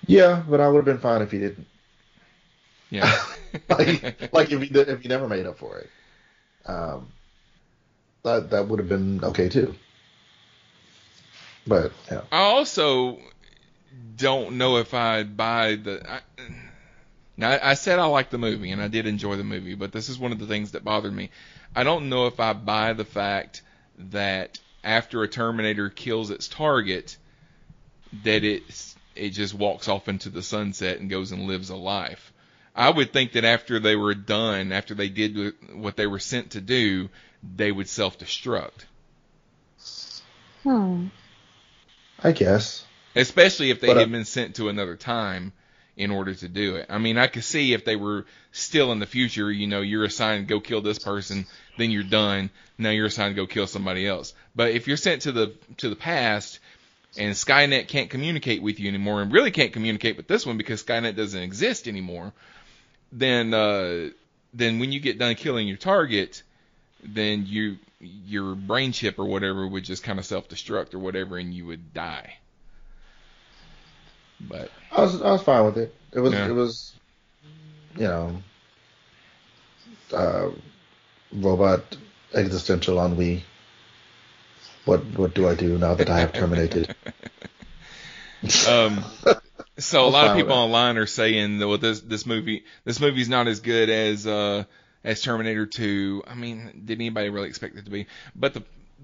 [0.05, 1.67] yeah, but I would have been fine if he didn't.
[2.89, 3.11] Yeah.
[3.69, 5.89] like, like if he did, if he never made up for it,
[6.65, 7.07] um,
[8.23, 9.73] that that would have been okay too.
[11.65, 13.19] But yeah, I also
[14.15, 16.03] don't know if I'd buy the.
[16.09, 16.19] I,
[17.37, 20.09] now I said I liked the movie and I did enjoy the movie, but this
[20.09, 21.29] is one of the things that bothered me.
[21.75, 23.61] I don't know if I buy the fact
[23.97, 27.17] that after a Terminator kills its target,
[28.23, 28.63] that it
[29.15, 32.33] it just walks off into the sunset and goes and lives a life.
[32.75, 36.51] I would think that after they were done, after they did what they were sent
[36.51, 37.09] to do,
[37.43, 38.85] they would self-destruct.
[40.63, 41.07] Hmm.
[42.19, 42.85] I guess.
[43.15, 45.53] especially if they But, uh, had been sent to another time
[45.97, 46.85] in order to do it.
[46.89, 50.05] I mean, I could see if they were still in the future, you know, you're
[50.05, 52.51] assigned to go kill this person, then you're done.
[52.77, 54.35] Now you're assigned to go kill somebody else.
[54.55, 56.59] But if you're sent to the to the past
[57.17, 60.83] and Skynet can't communicate with you anymore and really can't communicate with this one because
[60.83, 62.31] Skynet doesn't exist anymore,
[63.11, 64.09] then uh
[64.53, 66.43] then when you get done killing your target,
[67.03, 71.55] then you your brain chip or whatever would just kind of self-destruct or whatever and
[71.55, 72.37] you would die.
[74.39, 75.93] But I was I was fine with it.
[76.13, 76.47] It was Yeah.
[76.47, 76.93] it was,
[77.95, 78.41] you know,
[80.13, 80.49] uh,
[81.33, 81.97] robot
[82.33, 83.43] existential ennui.
[84.85, 86.95] What what do I do now that I have terminated?
[88.67, 89.03] um,
[89.77, 93.29] so a lot of people online are saying that well, this this movie this movie's
[93.29, 94.63] not as good as uh
[95.03, 96.23] as Terminator 2.
[96.27, 98.07] I mean, did anybody really expect it to be?
[98.35, 98.63] But the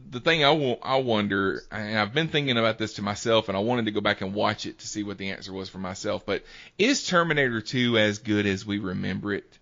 [0.10, 3.62] the thing I I wonder, and I've been thinking about this to myself, and I
[3.62, 6.26] wanted to go back and watch it to see what the answer was for myself.
[6.26, 6.44] But
[6.78, 9.58] is Terminator 2 as good as we remember it?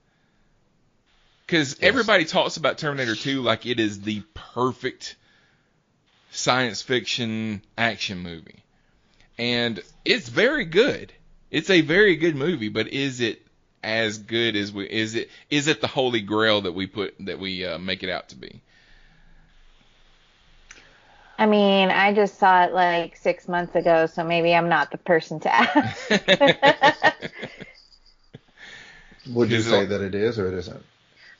[1.45, 5.15] Because everybody talks about Terminator 2 like it is the perfect
[6.31, 8.61] science fiction action movie
[9.41, 11.11] and it's very good.
[11.49, 13.41] It's a very good movie, but is it
[13.83, 14.85] as good as we?
[14.85, 18.09] Is it is it the holy grail that we put that we uh, make it
[18.11, 18.61] out to be?
[21.41, 24.99] I mean, I just saw it like six months ago, so maybe I'm not the
[24.99, 26.11] person to ask.
[29.33, 30.85] Would you say that it is or it isn't?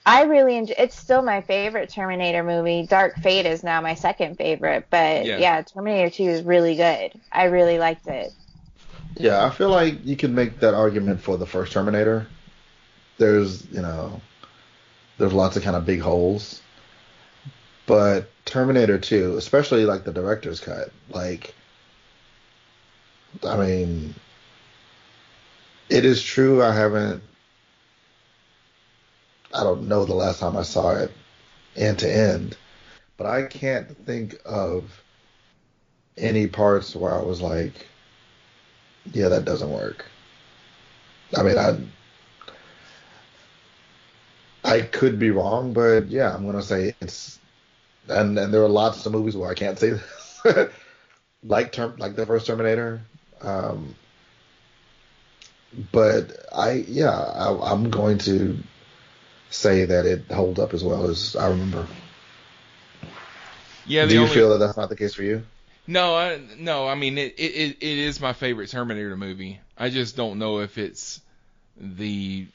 [0.04, 0.74] I really enjoy.
[0.80, 2.88] It's still my favorite Terminator movie.
[2.88, 5.38] Dark Fate is now my second favorite, but Yeah.
[5.38, 7.12] yeah, Terminator 2 is really good.
[7.32, 8.34] I really liked it.
[9.18, 12.26] Yeah, I feel like you can make that argument for the first Terminator.
[13.20, 14.20] There's, you know,
[15.20, 16.60] there's lots of kind of big holes.
[17.86, 21.54] But Terminator 2, especially like the director's cut, like,
[23.44, 24.14] I mean,
[25.90, 27.24] it is true I haven't,
[29.54, 31.12] I don't know the last time I saw it
[31.76, 32.56] end to end,
[33.18, 35.02] but I can't think of
[36.18, 37.88] any parts where I was like,
[39.12, 40.06] yeah, that doesn't work.
[41.38, 41.78] I mean, I
[44.64, 47.40] I could be wrong, but yeah, I'm gonna say it's
[48.08, 50.42] and and there are lots of movies where I can't say this,
[51.44, 53.02] like term like the first Terminator.
[53.42, 53.96] Um,
[55.92, 58.58] but I yeah, I, I'm going to
[59.50, 61.88] say that it holds up as well as I remember.
[63.86, 65.44] Yeah, Do you only, feel that that's not the case for you?
[65.88, 66.88] No, I, no.
[66.88, 69.60] I mean, it, it it is my favorite Terminator movie.
[69.78, 71.20] I just don't know if it's
[71.78, 72.48] the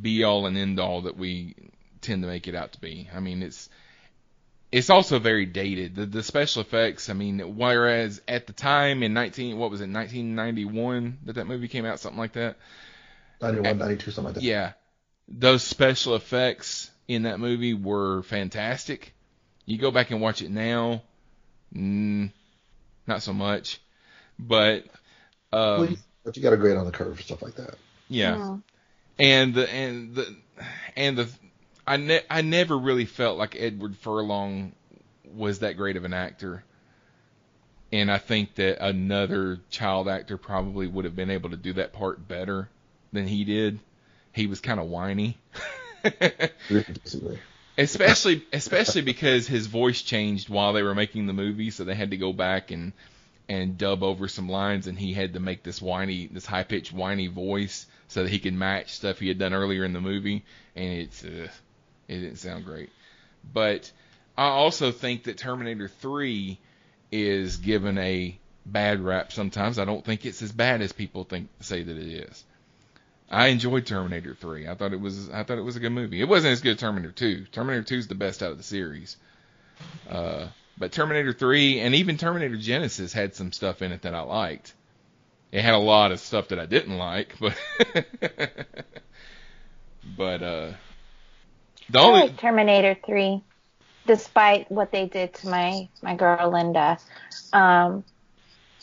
[0.00, 1.54] be all and end all that we
[2.00, 3.08] tend to make it out to be.
[3.14, 3.68] I mean, it's
[4.72, 5.94] it's also very dated.
[5.94, 7.08] The the special effects.
[7.10, 11.68] I mean, whereas at the time in 19 what was it 1991 that that movie
[11.68, 12.56] came out, something like that.
[13.40, 14.42] 91, 92, something like that.
[14.42, 14.72] Yeah,
[15.28, 19.14] those special effects in that movie were fantastic.
[19.66, 21.02] You go back and watch it now,
[21.74, 22.32] mm,
[23.06, 23.80] not so much,
[24.38, 24.84] but
[25.52, 25.88] um, Well,
[26.24, 27.74] but you got a grade on the curve and stuff like that.
[28.08, 28.62] yeah, Mm.
[29.18, 30.36] and the and the
[30.96, 31.28] and the
[31.86, 34.72] I ne- I never really felt like Edward Furlong
[35.34, 36.64] was that great of an actor.
[37.92, 41.92] And I think that another child actor probably would have been able to do that
[41.92, 42.68] part better
[43.12, 43.80] than he did.
[44.32, 45.36] He was kind of whiny.
[46.04, 47.38] Agree to disagree.
[47.76, 52.10] especially especially because his voice changed while they were making the movie, so they had
[52.10, 52.92] to go back and
[53.48, 56.92] and dub over some lines, and he had to make this whiny, this high pitched
[56.92, 60.44] whiny voice so that he could match stuff he had done earlier in the movie,
[60.74, 61.48] and it's uh,
[62.12, 62.90] it didn't sound great.
[63.52, 63.90] But
[64.36, 66.58] I also think that Terminator 3
[67.10, 69.78] is given a bad rap sometimes.
[69.78, 72.44] I don't think it's as bad as people think say that it is.
[73.30, 74.68] I enjoyed Terminator 3.
[74.68, 76.20] I thought it was I thought it was a good movie.
[76.20, 77.46] It wasn't as good as Terminator 2.
[77.46, 79.16] Terminator 2 is the best out of the series.
[80.08, 80.48] Uh,
[80.78, 84.74] but Terminator 3 and even Terminator Genisys had some stuff in it that I liked.
[85.50, 87.58] It had a lot of stuff that I didn't like, but
[90.16, 90.72] but uh
[91.88, 93.42] the I like Terminator 3,
[94.06, 96.98] despite what they did to my my girl Linda.
[97.52, 98.04] Um,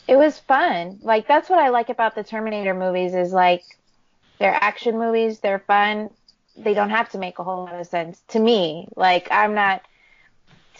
[0.08, 0.98] it was fun.
[1.02, 3.62] Like that's what I like about the Terminator movies is like
[4.38, 5.38] they're action movies.
[5.38, 6.10] They're fun.
[6.56, 8.88] They don't have to make a whole lot of sense to me.
[8.96, 9.82] Like I'm not.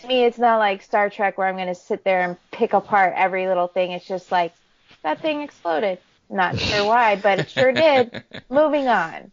[0.01, 2.73] To me, it's not like Star Trek where I'm going to sit there and pick
[2.73, 3.93] apart every little thing.
[3.93, 4.55] It's just like
[5.03, 5.99] that thing exploded.
[6.31, 8.25] Not sure why, but it sure did.
[8.51, 9.31] Moving on.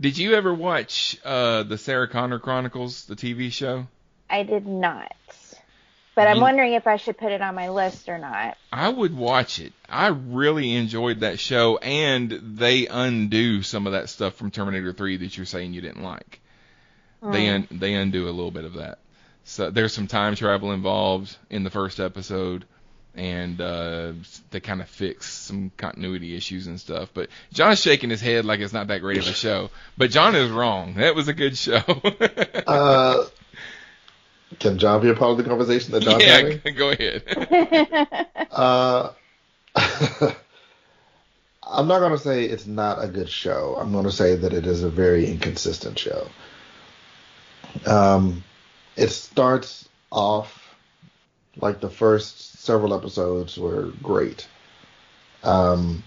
[0.00, 3.86] Did you ever watch uh the Sarah Connor Chronicles, the TV show?
[4.30, 5.12] I did not.
[6.14, 8.56] But I'm wondering if I should put it on my list or not.
[8.72, 9.72] I would watch it.
[9.88, 15.18] I really enjoyed that show, and they undo some of that stuff from Terminator 3
[15.18, 16.40] that you're saying you didn't like.
[17.22, 17.54] They Mm.
[17.54, 18.98] un- they undo a little bit of that.
[19.44, 22.64] So there's some time travel involved in the first episode,
[23.18, 24.12] and uh,
[24.50, 27.10] they kind of fix some continuity issues and stuff.
[27.12, 29.70] But John's shaking his head like it's not that great of a show.
[29.96, 30.94] But John is wrong.
[30.94, 31.82] That was a good show.
[32.66, 33.24] Uh,
[34.60, 36.60] can John be a part of the conversation that John's yeah, having?
[36.76, 37.22] go ahead.
[38.50, 39.10] Uh,
[41.62, 43.76] I'm not going to say it's not a good show.
[43.78, 46.28] I'm going to say that it is a very inconsistent show.
[47.86, 48.44] Um,
[48.96, 50.74] it starts off
[51.56, 54.46] like the first several episodes were great.
[55.42, 56.04] Um,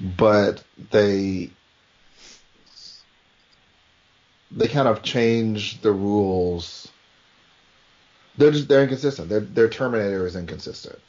[0.00, 0.62] but
[0.92, 1.50] they
[4.52, 6.86] they kind of change the rules.
[8.36, 9.28] They're just they're inconsistent.
[9.28, 11.00] Their their Terminator is inconsistent.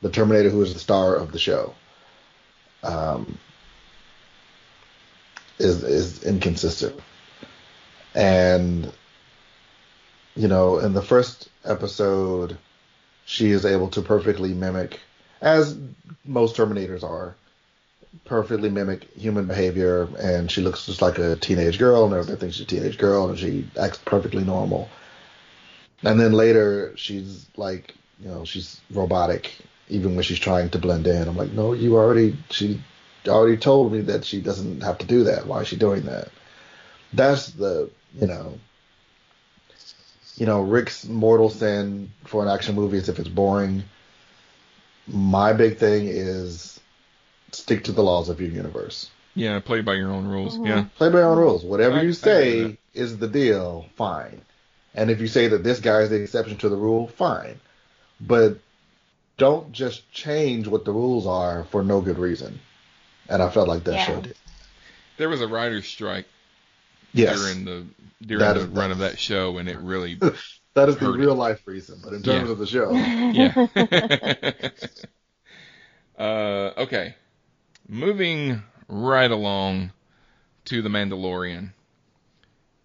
[0.00, 1.74] The Terminator, who is the star of the show,
[2.84, 3.40] um,
[5.58, 7.00] is is inconsistent.
[8.14, 8.92] And
[10.36, 12.56] you know, in the first episode,
[13.28, 15.00] she is able to perfectly mimic,
[15.42, 15.76] as
[16.24, 17.34] most Terminators are,
[18.24, 22.56] perfectly mimic human behavior, and she looks just like a teenage girl, and everybody thinks
[22.56, 24.88] she's a teenage girl, and she acts perfectly normal.
[26.02, 29.58] And then later, she's like, you know, she's robotic,
[29.90, 31.28] even when she's trying to blend in.
[31.28, 32.82] I'm like, no, you already, she
[33.26, 35.46] already told me that she doesn't have to do that.
[35.46, 36.28] Why is she doing that?
[37.12, 38.58] That's the, you know,
[40.38, 43.82] you know, Rick's mortal sin for an action movie is if it's boring.
[45.06, 46.78] My big thing is
[47.52, 49.10] stick to the laws of your universe.
[49.34, 50.54] yeah, play by your own rules.
[50.54, 50.66] Mm-hmm.
[50.66, 50.84] Yeah.
[50.96, 51.64] Play by your own rules.
[51.64, 54.40] Whatever I- I you say is the deal, fine.
[54.94, 57.60] And if you say that this guy is the exception to the rule, fine.
[58.20, 58.58] But
[59.38, 62.58] don't just change what the rules are for no good reason.
[63.28, 64.06] And I felt like that Yeah.
[64.06, 64.34] show did.
[65.18, 66.26] There was a writer's strike
[67.18, 67.40] Yes.
[67.40, 67.84] during the
[68.26, 70.18] during That the is- run of that show, and it really
[70.74, 71.18] That is the Heard it.
[71.18, 71.98] real life reason.
[72.04, 72.52] But in terms Yeah.
[72.52, 72.92] of the show,
[76.18, 76.18] yeah.
[76.18, 77.14] uh, okay,
[77.88, 79.92] moving right along
[80.66, 81.70] to the Mandalorian.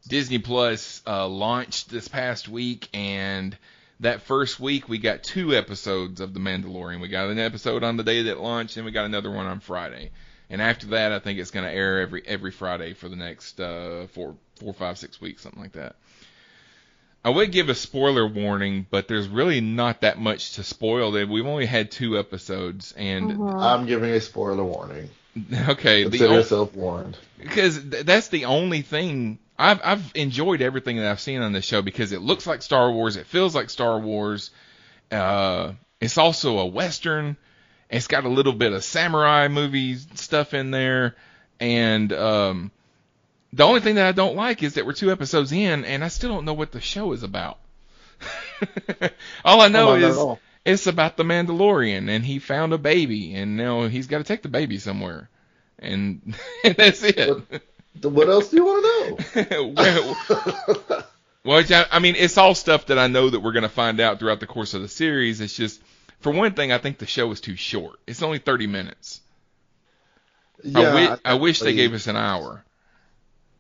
[0.08, 3.58] Disney Plus uh, launched this past week, and
[4.02, 7.00] that first week we got two episodes of the Mandalorian.
[7.00, 9.60] We got an episode on the day that launched, and we got another one on
[9.62, 10.12] Friday.
[10.54, 13.60] And after that, I think it's going to air every every Friday for the next
[13.60, 15.96] uh, four, four, five, six weeks, something like that.
[17.26, 21.12] I would give a spoiler warning, but there's really not that much to spoil.
[21.12, 23.64] We've only had two episodes, and Mhm.
[23.64, 25.10] I'm giving a spoiler warning.
[25.70, 27.18] okay, the Consider o- yourself warned.
[27.40, 31.66] because th- that's the only thing I've I've enjoyed everything that I've seen on this
[31.66, 34.52] show because it looks like Star Wars, it feels like Star Wars.
[35.12, 37.38] Uh, it's also a western.
[37.94, 41.16] It's got a little bit of samurai movie stuff in there,
[41.60, 42.72] and um,
[43.54, 46.08] the only thing that I don't like is that we're two episodes in, and I
[46.08, 47.60] still don't know what the show is about.
[49.46, 53.58] all I know Oh, is it's about the Mandalorian, and he found a baby, and
[53.58, 55.30] now he's got to take the baby somewhere,
[55.78, 57.44] and, that's it.
[58.02, 59.68] What else do you want to know?
[59.78, 61.04] well,
[61.44, 64.00] well, I I mean, it's all stuff that I know that we're going to find
[64.00, 65.42] out throughout the course of the series.
[65.42, 65.80] It's just,
[66.24, 68.00] for one thing, I think the show is too short.
[68.08, 69.22] It's only 30 minutes.
[70.64, 72.64] I, yeah, wi- I wish they gave us an hour.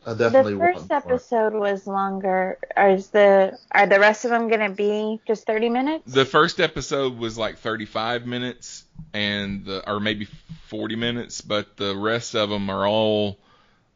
[0.05, 1.14] I The definitely first want more.
[1.14, 2.57] episode was longer.
[2.76, 6.11] Are is the are the rest of them gonna be just thirty minutes?
[6.11, 8.84] The first episode was like 35 minutes,
[9.14, 10.28] and the, or maybe
[10.68, 13.38] 40 minutes, but the rest of them are all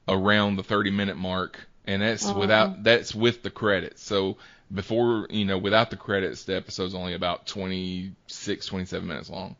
[0.07, 2.37] around the 30 minute mark, and that's Oh.
[2.39, 4.01] without that's with the credits.
[4.01, 4.37] So
[4.73, 9.55] before you know, without the credits, the episode's only about 26, 27 minutes long,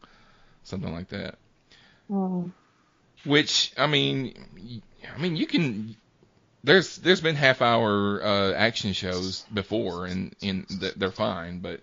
[0.63, 1.35] something like that.
[2.09, 2.51] Mm.
[3.25, 4.81] Which I mean,
[5.13, 5.95] i mean you can.
[6.63, 11.59] There's there's been half hour uh, action shows before, and and they're fine.
[11.59, 11.81] But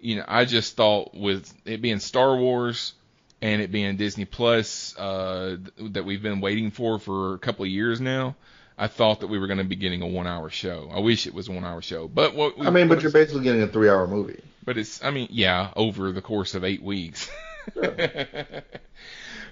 [0.00, 2.92] you know, I just thought with it being Star Wars
[3.40, 5.56] and it being Disney Plus uh,
[5.90, 8.36] that we've been waiting for for a couple of years now,
[8.78, 10.90] I thought that we were going to be getting a one hour show.
[10.92, 13.12] I wish it was a one hour show, but what we, I mean, but you're
[13.12, 14.40] basically getting a three-hour movie.
[14.64, 17.30] but it's I mean yeah over the course of eight weeks.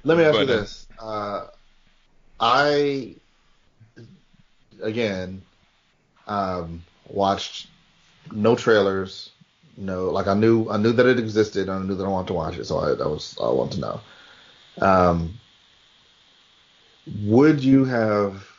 [0.03, 1.47] Let me ask But, you uh, this: uh,
[2.41, 3.15] I
[4.83, 5.43] again
[6.27, 7.69] um, watched
[8.33, 9.31] no trailers,
[9.77, 11.69] no like I knew I knew that it existed.
[11.69, 13.75] And I knew that I wanted to watch it, so I that was I wanted
[13.75, 14.01] to know.
[14.81, 15.35] Um,
[17.23, 18.50] would you have?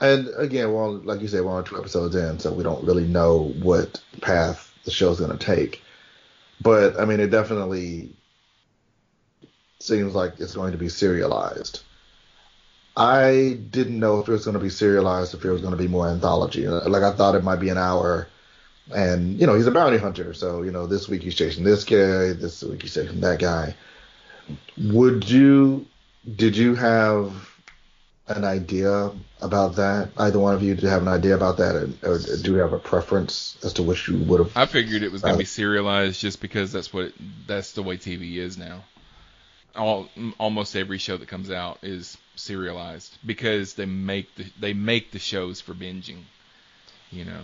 [0.00, 3.06] And again, well, like you said, we're only two episodes in, so we don't really
[3.06, 5.82] know what path the show's going to take.
[6.62, 8.10] But I mean, it definitely
[9.78, 11.82] seems like it's going to be serialized.
[12.96, 15.82] I didn't know if it was going to be serialized, if it was going to
[15.82, 16.66] be more anthology.
[16.66, 18.26] Like I thought it might be an hour,
[18.94, 21.84] and you know he's a bounty hunter, so you know this week he's chasing this
[21.84, 23.74] guy, this week he's chasing that guy.
[24.78, 25.86] Would you?
[26.36, 27.32] Did you have
[28.36, 29.10] an idea
[29.40, 30.10] about that?
[30.16, 32.72] Either one of you did have an idea about that, and, or do you have
[32.72, 34.56] a preference as to which you would have?
[34.56, 37.12] I figured it was going to be serialized just because that's what
[37.46, 38.82] that's the way TV is now.
[39.76, 40.08] All
[40.38, 45.18] almost every show that comes out is serialized because they make the they make the
[45.18, 46.22] shows for binging,
[47.10, 47.42] you know,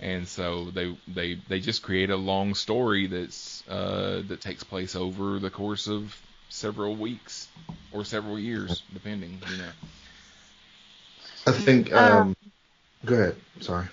[0.00, 4.94] and so they they they just create a long story that's uh, that takes place
[4.94, 6.14] over the course of
[6.50, 7.48] several weeks
[7.92, 9.70] or several years, depending, you know.
[11.46, 11.92] I think.
[11.92, 12.36] Um,
[13.04, 13.36] go ahead.
[13.60, 13.86] Sorry.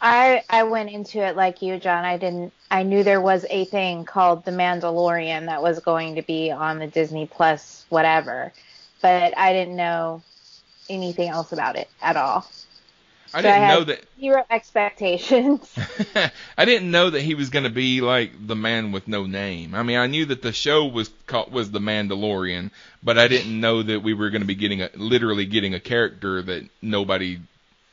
[0.00, 2.04] I I went into it like you, John.
[2.04, 2.52] I didn't.
[2.70, 6.78] I knew there was a thing called The Mandalorian that was going to be on
[6.78, 8.52] the Disney Plus, whatever,
[9.00, 10.22] but I didn't know
[10.88, 12.46] anything else about it at all.
[13.36, 15.70] I So didn't had know that Zero expectations.
[16.56, 19.74] I didn't know that he was going to be like the man with no name.
[19.74, 22.70] I mean, I knew that the show was called, was the Mandalorian,
[23.02, 25.80] but I didn't know that we were going to be getting a literally getting a
[25.80, 27.38] character that nobody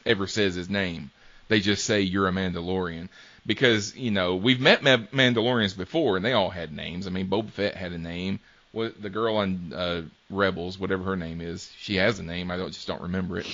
[0.06, 1.12] ever says his name.
[1.50, 3.10] They just say you're a Mandalorian
[3.46, 7.06] because you know we've met Ma- Mandalorians before and they all had names.
[7.06, 8.40] I mean, Boba Fett had a name.
[8.72, 12.50] What the girl on uh, Rebels, whatever her name is, she has a name.
[12.50, 13.48] I don't just don't remember it.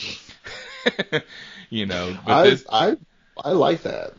[1.69, 2.97] you know, but I, this I
[3.43, 4.13] I like that.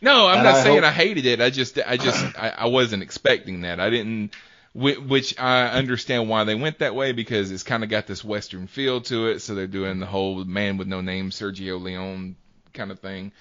[0.00, 1.40] no, I'm And not I saying hope- I hated it.
[1.40, 3.80] I just, I just, I, I wasn't expecting that.
[3.80, 4.32] I didn't,
[4.74, 8.22] whi- which I understand why they went that way because it's kind of got this
[8.24, 9.40] western feel to it.
[9.40, 12.36] So they're doing the whole man with no name, Sergio Leone
[12.74, 13.32] kind of thing.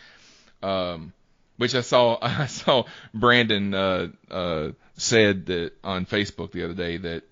[0.64, 1.14] Um,
[1.58, 2.84] which I saw, I saw
[3.14, 7.24] Brandon uh, uh, said that on Facebook the other day that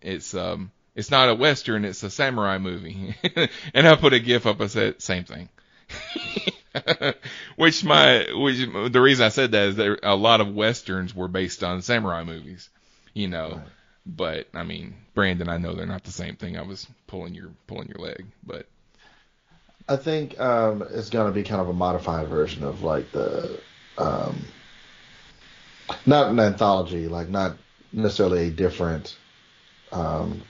[0.00, 3.16] it's um, it's not a western, it's a samurai movie.
[3.74, 4.60] and I put a gif up.
[4.60, 5.48] I said same thing.
[7.56, 8.58] which my which
[8.92, 12.24] the reason I said that is there a lot of westerns were based on samurai
[12.24, 12.68] movies,
[13.12, 13.62] you know.
[14.06, 16.58] But I mean, Brandon, I know they're not the same thing.
[16.58, 18.66] I was pulling your pulling your leg, but
[19.88, 23.60] I think um, it's gonna be kind of a modified version of like the
[23.98, 24.44] um,
[26.06, 27.56] not an anthology, like not
[27.92, 29.16] necessarily a different
[29.92, 30.42] um,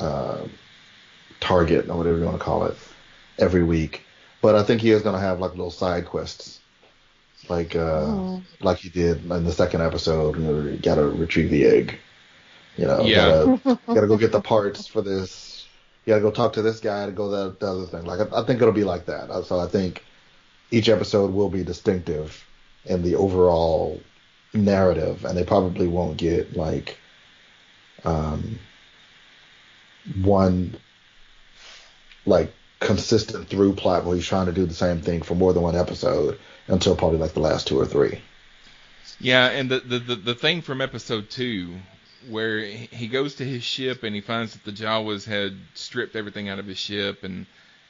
[0.00, 0.38] uh,
[1.40, 2.76] target or whatever you want to call it
[3.38, 4.02] every week,
[4.42, 6.60] but I think he is gonna have like little side quests,
[7.48, 8.42] like uh, Mhm.
[8.60, 10.36] like he did in the second episode.
[10.36, 11.98] You, know, you gotta retrieve the egg.
[12.76, 13.46] You know, Yeah.
[13.64, 15.66] gotta, gotta go get the parts for this.
[16.04, 18.04] You gotta go talk to this guy to go that the other thing.
[18.04, 19.30] Like I, I think it'll be like that.
[19.30, 20.04] Uh, So I think
[20.70, 22.44] each episode will be distinctive
[22.86, 24.00] in the overall
[24.52, 26.96] narrative, and they probably won't get like
[28.04, 28.58] um,
[30.22, 30.76] one
[32.26, 35.62] like consistent through plot where he's trying to do the same thing for more than
[35.62, 36.38] one episode
[36.68, 38.20] until probably like the last two or three.
[39.20, 41.76] Yeah, and the the the, the thing from episode two,
[42.28, 46.48] where he goes to his ship and he finds that the Jawas had stripped everything
[46.48, 47.46] out of his ship and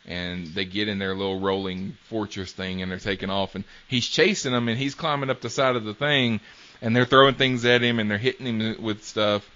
[0.06, 4.06] and they get in their little rolling fortress thing and they're taking off and he's
[4.06, 6.40] chasing them and he's climbing up the side of the thing
[6.82, 9.48] and they're throwing things at him and they're hitting him with stuff.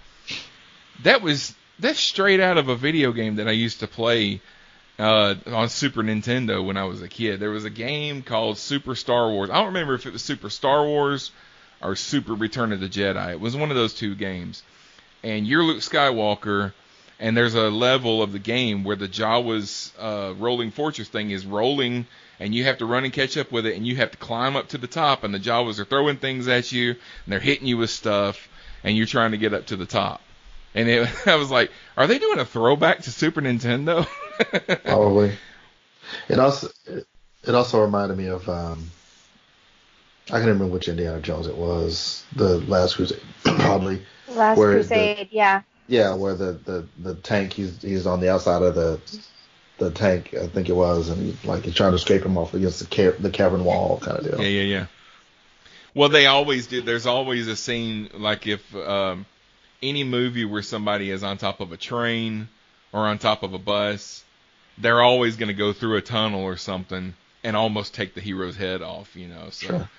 [1.03, 4.41] That was that's straight out of a video game that I used to play
[4.97, 7.39] uh, on Super Nintendo when I was a kid.
[7.39, 9.49] There was a game called Super Star Wars.
[9.49, 11.31] I don't remember if it was Super Star Wars
[11.81, 13.31] or Super Return of the Jedi.
[13.31, 14.61] It was one of those two games.
[15.23, 16.73] And you're Luke Skywalker,
[17.19, 21.45] and there's a level of the game where the Jawa's uh, rolling fortress thing is
[21.45, 22.05] rolling,
[22.39, 24.55] and you have to run and catch up with it, and you have to climb
[24.55, 27.67] up to the top, and the Jawas are throwing things at you, and they're hitting
[27.67, 28.49] you with stuff,
[28.83, 30.21] and you're trying to get up to the top.
[30.75, 34.07] And it, I was like, are they doing a throwback to Super Nintendo?
[34.85, 35.33] Probably.
[36.27, 37.05] It also it,
[37.43, 38.89] it also reminded me of um,
[40.27, 42.23] I can't remember which Indiana Jones it was.
[42.35, 44.01] The Last Crusade, probably.
[44.29, 45.61] Last Where the- Crusade, yeah.
[45.87, 48.99] Yeah, where the, the, the tank he's he's on the outside of the
[49.79, 52.53] the tank I think it was, and he's like he's trying to scrape him off
[52.53, 54.39] against the ca- the cavern wall kind of deal.
[54.39, 54.85] Yeah, yeah, yeah.
[55.95, 56.81] Well, they always do.
[56.83, 59.25] There's always a scene like if um,
[59.81, 62.47] any movie where somebody is on top of a train
[62.91, 64.23] or on top of a bus,
[64.77, 67.13] they're always going to go through a tunnel or something
[67.43, 69.49] and almost take the hero's head off, you know.
[69.51, 69.89] So, Sure.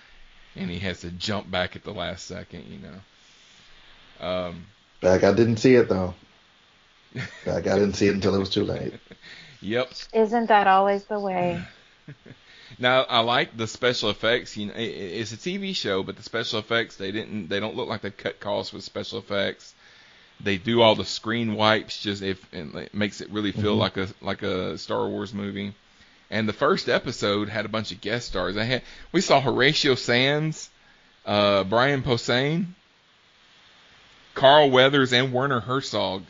[0.56, 4.26] and he has to jump back at the last second, you know.
[4.26, 4.66] Um,
[5.00, 6.14] Back I didn't see it though.
[7.44, 8.92] Back I didn't see it until it was too late.
[9.62, 9.90] yep.
[10.12, 11.62] Isn't that always the way?
[12.78, 14.56] Now I like the special effects.
[14.56, 17.48] You know, it, it's a TV show, but the special effects they didn't.
[17.48, 19.74] They don't look like they cut costs with special effects.
[20.42, 23.80] They do all the screen wipes, just if and it makes it really feel Mhm.
[23.80, 25.74] like a like a Star Wars movie.
[26.30, 28.56] And the first episode had a bunch of guest stars.
[28.56, 30.70] I had we saw Horatio Sanz,
[31.26, 32.66] uh, Brian Posehn,
[34.34, 36.22] Carl Weathers, and Werner Herzog,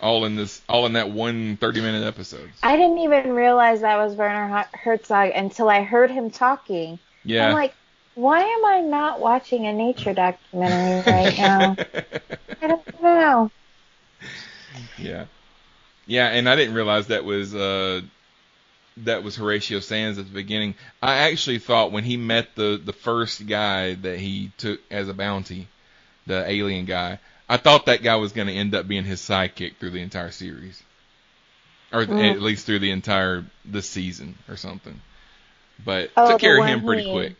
[0.00, 2.50] all in this all in that one 30 minute episode.
[2.62, 6.98] I didn't even realize that was Werner Herzog until I heard him talking.
[7.24, 7.48] Yeah.
[7.48, 7.74] I'm like,
[8.14, 11.76] why am I not watching a nature documentary right now?
[12.62, 13.50] I don't know.
[14.98, 15.26] Yeah.
[16.06, 18.02] Yeah, and I didn't realize that was uh
[18.98, 20.74] that was Horatio Sanz at the beginning.
[21.02, 25.14] I actually thought when he met the the first guy that he took as a
[25.14, 25.68] bounty,
[26.26, 27.18] the alien guy,
[27.48, 30.30] I thought that guy was going to end up being his sidekick through the entire
[30.32, 30.82] series.
[31.92, 32.32] Or Mm.
[32.34, 35.00] at least through the entire this season or something.
[35.84, 37.36] But Oh, took care of him pretty he- quick.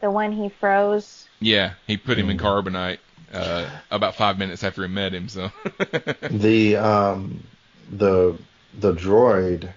[0.00, 1.26] The one he froze.
[1.40, 2.98] Yeah, he put him in carbonite
[3.32, 5.50] uh about 5 minutes after he met him, so
[6.30, 7.42] The um
[7.90, 8.36] the
[8.78, 9.72] the droid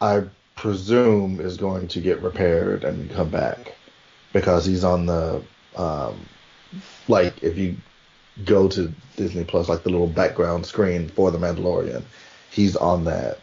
[0.00, 0.22] I
[0.56, 3.74] presume is going to get repaired and come back
[4.32, 5.42] because he's on the
[5.76, 6.20] um
[7.08, 7.76] like if you
[8.44, 12.02] go to Disney Plus like the little background screen for the Mandalorian,
[12.50, 13.38] he's on that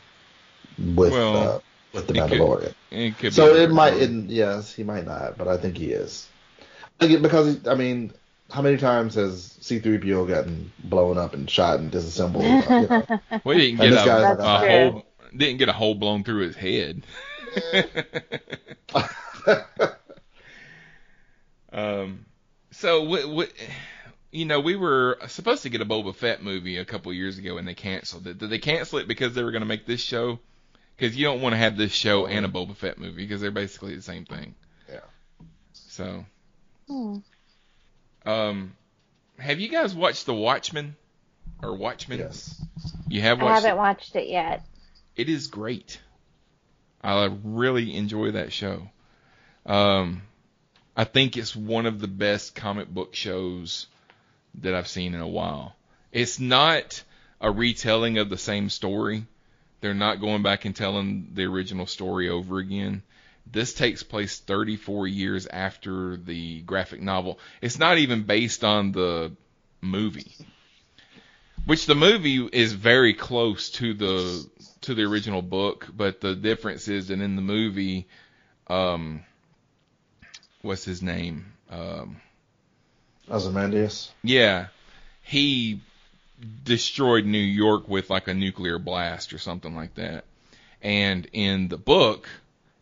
[0.96, 1.60] with Well, uh,
[1.94, 2.74] with the it could- Mandalorian.
[2.92, 5.92] it could so be it might it, yes he might not, but I think he
[5.92, 6.28] is.
[6.60, 8.12] I think it- because I mean,
[8.52, 12.44] how many times has C3PO gotten blown up and shot and disassembled?
[12.46, 13.06] You know?
[13.44, 15.06] Well, he didn't And get this a, guy's a like, hole.
[15.36, 17.04] Didn't get a hole blown through his head.
[21.72, 22.26] um.
[22.72, 23.28] So what?
[23.30, 23.52] What?
[24.38, 27.58] You know, we were supposed to get a Boba Fett movie a couple years ago,
[27.58, 28.38] and they canceled it.
[28.38, 30.38] Did they cancel it because they were going to make this show?
[30.96, 33.50] Because you don't want to have this show and a Boba Fett movie because they're
[33.50, 34.54] basically the same thing.
[34.88, 35.00] Yeah.
[35.74, 36.26] So,
[36.88, 37.18] Hmm.
[38.28, 38.76] um,
[39.40, 40.96] have you guys watched The Watchmen
[41.64, 42.20] or Watchmen?
[42.20, 42.64] Yes.
[43.08, 43.42] You have.
[43.42, 43.78] Watched I haven't it?
[43.78, 44.64] watched it yet.
[45.16, 46.00] it is great.
[47.02, 48.88] I really enjoy that show.
[49.66, 50.22] Um,
[50.96, 53.88] I think it's one of the best comic book shows
[54.58, 55.76] that I've seen in a while.
[56.12, 57.04] It's not
[57.40, 59.26] a retelling of the same story.
[59.82, 63.04] They're not going back and telling the original story over again.
[63.50, 67.40] This takes place 34 years after the graphic novel.
[67.62, 69.32] It's not even based on the
[69.82, 70.34] movie.
[71.66, 74.50] which the movie is very close to the
[74.82, 78.08] to the original book, but the difference is that in the movie,
[78.68, 79.24] um,
[80.62, 81.54] what's his name?
[81.70, 82.18] Um,
[83.30, 84.12] Ozymandias.
[84.24, 84.68] yeah,
[85.24, 85.82] he
[86.64, 90.26] destroyed New York with like a nuclear blast or something like that.
[90.82, 92.30] And in the book,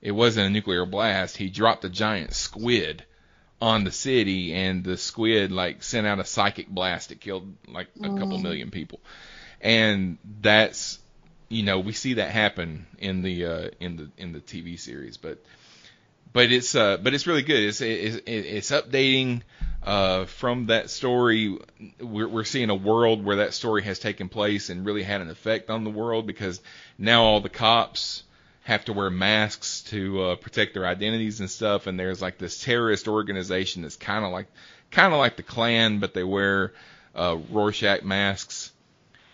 [0.01, 1.37] it wasn't a nuclear blast.
[1.37, 3.03] He dropped a giant squid
[3.61, 7.87] on the city, and the squid like sent out a psychic blast that killed like
[7.99, 8.99] a couple million people.
[9.61, 10.99] And that's
[11.49, 15.17] you know we see that happen in the uh, in the in the TV series,
[15.17, 15.43] but
[16.35, 17.63] but it's uh but it's really good.
[17.63, 19.41] It's it's, it's updating
[19.83, 21.57] uh from that story.
[22.01, 25.29] We're we're seeing a world where that story has taken place and really had an
[25.29, 26.61] effect on the world because
[26.97, 28.23] now all the cops
[28.63, 31.87] have to wear masks to uh, protect their identities and stuff.
[31.87, 34.47] And there's like this terrorist organization that's kind of like
[34.91, 36.73] kind of like the Klan, but they wear
[37.15, 38.73] uh, Rorschach masks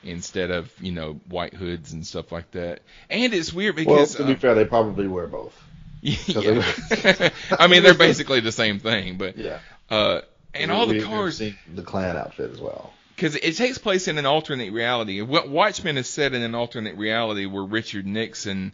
[0.04, 2.82] instead of you know white hoods and stuff like that.
[3.10, 5.60] And it's weird Well, because to be uh, fair, they probably wear both.
[6.28, 7.30] yeah.
[7.60, 9.60] I mean, they're basically the same thing, but Yeah.
[9.90, 10.22] uh,
[10.54, 12.92] and We- all the cars the Klan outfit as well.
[13.16, 15.22] because it takes place in an alternate reality.
[15.22, 18.74] What Watchmen is set in an alternate reality where Richard Nixon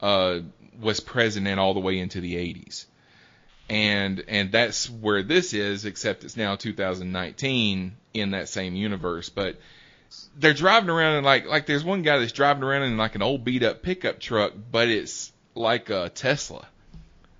[0.00, 0.40] uh,
[0.80, 2.86] was president all the way into the 80s,
[3.68, 9.28] and and that's where this is, except it's now 2019 in that same universe.
[9.28, 9.58] But
[10.38, 13.22] they're driving around in like like there's one guy that's driving around in like an
[13.22, 16.66] old beat up pickup truck, but it's like a Tesla.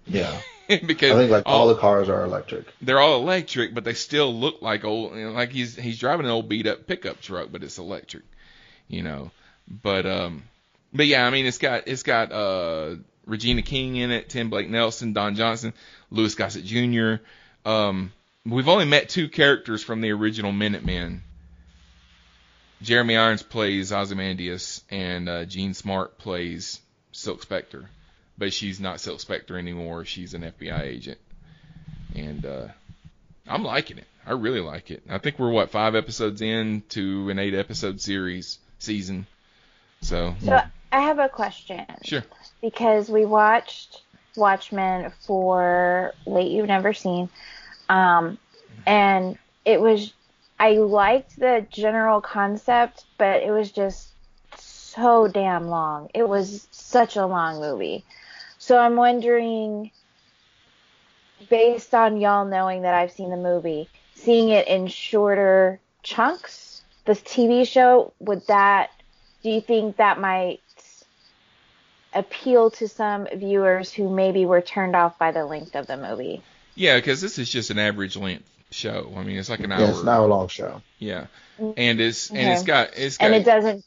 [0.07, 0.39] Yeah.
[0.69, 2.67] because I think like all the cars are electric.
[2.83, 5.17] they're all electric, but they still look like old.
[5.17, 8.25] You know, like he's he's driving an old beat up pickup truck, but it's electric.
[8.87, 9.31] You know,
[9.67, 10.43] but um,
[10.93, 14.69] but yeah, I mean it's got it's got uh Regina King in it, Tim Blake
[14.69, 15.73] Nelson, Don Johnson,
[16.11, 17.23] Louis Gossett Jr.
[17.65, 18.13] Um,
[18.45, 21.23] we've only met two characters from the original Minutemen.
[22.81, 26.81] Jeremy Irons plays Ozymandias, and uh, Jean Smart plays
[27.13, 27.89] Silk Spectre,
[28.39, 30.05] but she's not Silk Spectre anymore.
[30.05, 31.19] She's an FBI agent,
[32.15, 32.69] and uh,
[33.47, 34.07] I'm liking it.
[34.25, 35.03] I really like it.
[35.09, 39.27] I think we're what five episodes in to an eight episode series season.
[40.03, 40.61] So So
[40.93, 41.85] I have a question.
[42.05, 42.23] sure.
[42.61, 44.03] because we watched
[44.37, 47.29] Watchmen for Late You've Never Seen,
[47.89, 48.39] um,
[48.87, 50.13] and it was
[50.61, 54.09] I liked the general concept, but it was just
[54.57, 56.11] so damn long.
[56.15, 58.05] It was such a long movie.
[58.69, 59.91] So I'm wondering,
[61.49, 67.19] based on y'all knowing that I've seen the movie, seeing it in shorter chunks, this
[67.23, 68.91] TV show, would that,
[69.43, 70.61] do you think that might
[72.13, 76.43] appeal to some viewers who maybe were turned off by the length of the movie?
[76.75, 79.11] Yeah, because this is just an average length show.
[79.17, 79.81] I mean, it's like an hour.
[79.81, 80.83] Yeah, it's an hour long show.
[80.99, 82.53] Yeah, and it's and Okay.
[82.53, 83.83] it's got it's got and it doesn't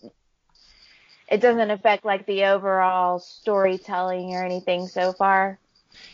[1.31, 5.57] it doesn't affect like the overall storytelling or anything so far.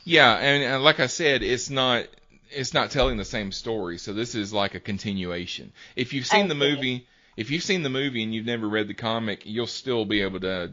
[0.05, 2.05] Yeah, and, and like I said, it's not
[2.51, 3.97] it's not telling the same story.
[3.97, 5.73] So this is like a continuation.
[5.95, 6.59] If you've seen I the see.
[6.59, 10.21] movie, if you've seen the movie and you've never read the comic, you'll still be
[10.21, 10.71] able to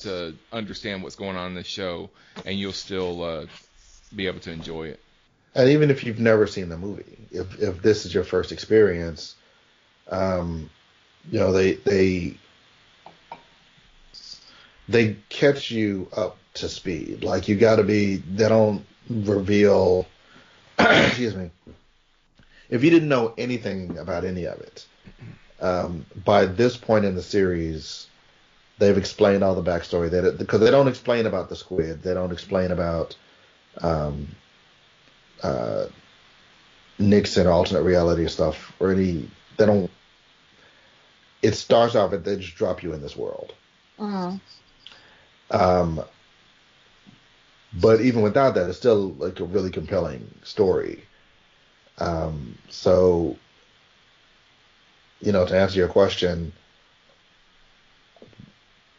[0.00, 2.10] to understand what's going on in the show,
[2.44, 3.46] and you'll still uh,
[4.14, 5.00] be able to enjoy it.
[5.54, 9.36] And even if you've never seen the movie, if if this is your first experience,
[10.10, 10.70] um,
[11.30, 12.36] you know they they
[14.88, 17.24] they catch you up to speed.
[17.24, 18.16] Like you got to be.
[18.16, 20.06] They don't reveal.
[20.78, 21.50] excuse me.
[22.68, 24.86] If you didn't know anything about any of it,
[25.60, 28.06] um, by this point in the series,
[28.78, 30.10] they've explained all the backstory.
[30.10, 33.16] That because they don't explain about the squid, they don't explain about
[33.80, 34.28] um,
[35.42, 35.86] uh,
[36.98, 39.30] Nixon alternate reality stuff or any.
[39.56, 39.90] They don't.
[41.42, 43.52] It starts off and they just drop you in this world.
[43.98, 44.40] Mm.
[45.50, 46.02] Um,
[47.80, 51.04] but even without that, it's still like a really compelling story.
[51.98, 53.36] Um, so,
[55.20, 56.52] you know, to answer your question,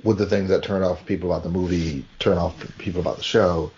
[0.04, 3.24] would the things that turn off people about the movie turn off people about the
[3.24, 3.72] show?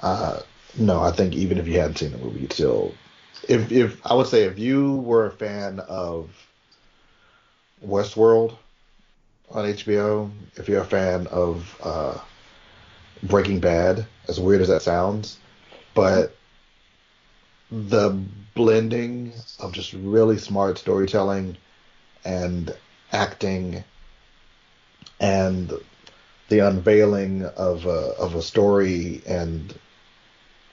[0.00, 0.40] Uh,
[0.78, 2.94] no, I think even if you hadn't seen the movie, you'd still.
[3.48, 6.30] If if I would say if you were a fan of
[7.84, 8.56] Westworld
[9.50, 12.18] on HBO, if you're a fan of uh,
[13.22, 15.38] Breaking Bad, as weird as that sounds,
[15.94, 16.36] but
[17.70, 18.10] the
[18.54, 21.56] blending of just really smart storytelling
[22.24, 22.74] and
[23.12, 23.84] acting
[25.20, 25.72] and
[26.48, 29.78] the unveiling of a, of a story and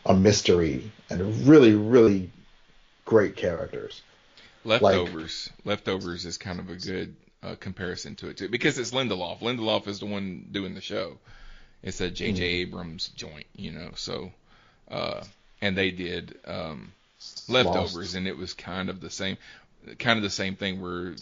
[0.05, 2.31] a mystery and really really
[3.05, 4.01] great characters.
[4.63, 7.15] Leftovers, leftovers is kind of a good
[7.45, 9.39] uh, comparison to it too, because it's Lindelof.
[9.39, 11.17] Lindelof is the one doing the show.
[11.83, 12.41] It's a J.J.
[12.41, 12.61] Mhm.
[12.61, 13.91] Abrams joint, you know.
[13.95, 14.31] So,
[14.89, 15.23] uh,
[15.61, 16.91] and they did um,
[17.47, 18.15] leftovers, Lost.
[18.15, 19.37] and it was kind of the same,
[19.99, 21.15] kind of the same thing where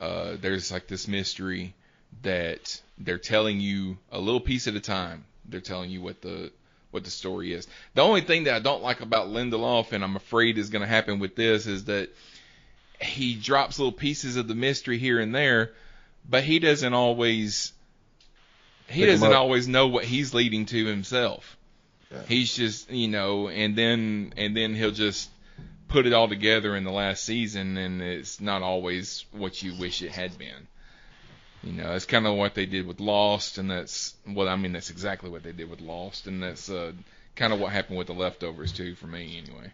[0.00, 1.74] uh, there's like this mystery
[2.22, 5.24] that they're telling you a little piece at a time.
[5.48, 6.50] They're telling you what the
[6.90, 7.66] what the story is.
[7.94, 10.88] The only thing that I don't like about Lindelof, and I'm afraid is going to
[10.88, 12.08] happen with this, is that
[13.00, 15.72] he drops little pieces of the mystery here and there,
[16.28, 17.72] but he doesn't always
[18.88, 21.56] he Pick doesn't always know what he's leading to himself.
[22.10, 22.22] Yeah.
[22.28, 25.30] He's just you know, and then and then he'll just
[25.88, 30.02] put it all together in the last season, and it's not always what you wish
[30.02, 30.68] it had been.
[31.62, 34.72] You know, that's kind of what they did with Lost, and that's well, I mean,
[34.72, 36.92] that's exactly what they did with Lost, and that's uh,
[37.36, 39.72] kind of what happened with the leftovers too, for me anyway.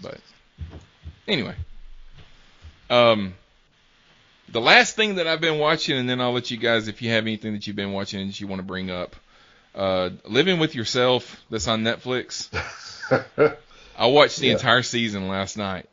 [0.00, 0.20] But
[1.26, 1.54] anyway,
[2.90, 3.34] um,
[4.50, 7.10] the last thing that I've been watching, and then I'll let you guys, if you
[7.10, 9.16] have anything that you've been watching and that you want to bring up,
[9.74, 12.48] uh, Living with Yourself, that's on Netflix.
[13.98, 14.52] I watched the Yeah.
[14.54, 15.88] entire season last night.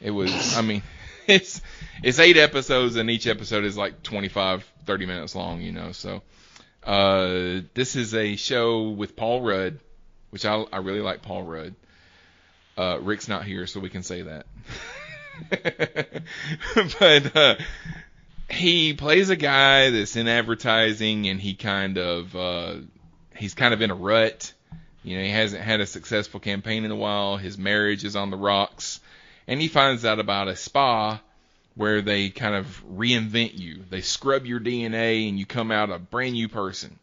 [0.00, 0.82] It was, I mean,
[1.26, 1.60] it's
[2.02, 5.92] it's eight episodes, and each episode is like 25, 30 minutes long, you know.
[5.92, 6.22] So,
[6.84, 9.78] uh, this is a show with Paul Rudd,
[10.30, 11.74] which I I really like Paul Rudd.
[12.80, 14.46] Uh, Rick's not here, so we can say that.
[16.98, 17.56] but uh,
[18.48, 22.76] he plays a guy that's in advertising, and he kind of uh,
[23.36, 24.54] he's kind of in a rut.
[25.04, 27.36] You know, he hasn't had a successful campaign in a while.
[27.36, 29.00] His marriage is on the rocks,
[29.46, 31.20] and he finds out about a spa
[31.74, 33.84] where they kind of reinvent you.
[33.90, 36.98] They scrub your DNA, and you come out a brand new person.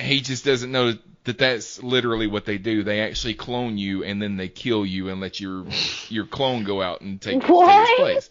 [0.00, 0.94] He just doesn't know
[1.24, 2.82] that that's literally what they do.
[2.82, 5.66] They actually clone you, and then they kill you and let your
[6.08, 7.88] your clone go out and take, take What?
[7.90, 8.30] its place.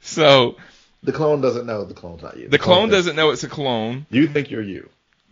[0.00, 0.56] So
[1.02, 2.48] The clone doesn't know the clone's not you.
[2.48, 4.06] the clone thinks- doesn't know it's a clone.
[4.10, 4.88] You think you're you.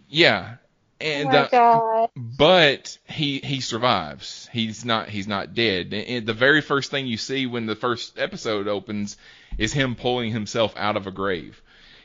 [0.09, 2.11] Yeah, Oh and my uh, god.
[2.16, 4.49] but he he survives.
[4.53, 5.92] He's not he's not dead.
[5.92, 9.16] And the very first thing you see when the first episode opens
[9.59, 11.61] is him pulling himself out of a grave.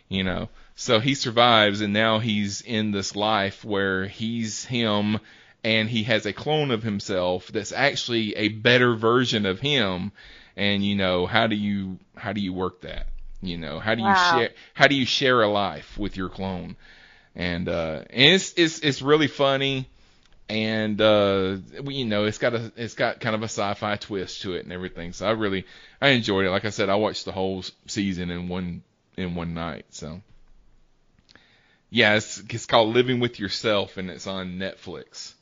[0.10, 0.50] You know,
[0.82, 5.20] so he survives, and now he's in this life where he's him,
[5.64, 10.12] and he has a clone of himself that's actually a better version of him.
[10.58, 13.06] And you know, how do you how do you work that?
[13.44, 14.14] You know, how do you Wow.
[14.16, 16.76] share how do you share a life with your clone?
[17.36, 19.88] and uh and it's it's it's really funny
[20.50, 21.56] and uh
[21.86, 24.74] you know it's got a it's got kind of a sci-fi twist to it and
[24.74, 25.66] everything so i really
[26.02, 28.84] i enjoyed it like i said i watched the whole season in one
[29.16, 30.20] in one night so
[31.92, 35.34] yeah it's it's called living with yourself and it's on netflix.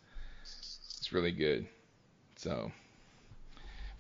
[0.97, 1.67] It's really good.
[2.35, 2.73] So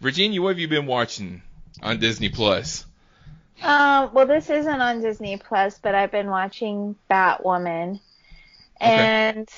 [0.01, 1.41] virginia what have you been watching
[1.81, 2.85] on disney plus?
[3.61, 7.99] Um, well, this isn't on Disney Plus, but I've been watching Batwoman,
[8.79, 9.49] and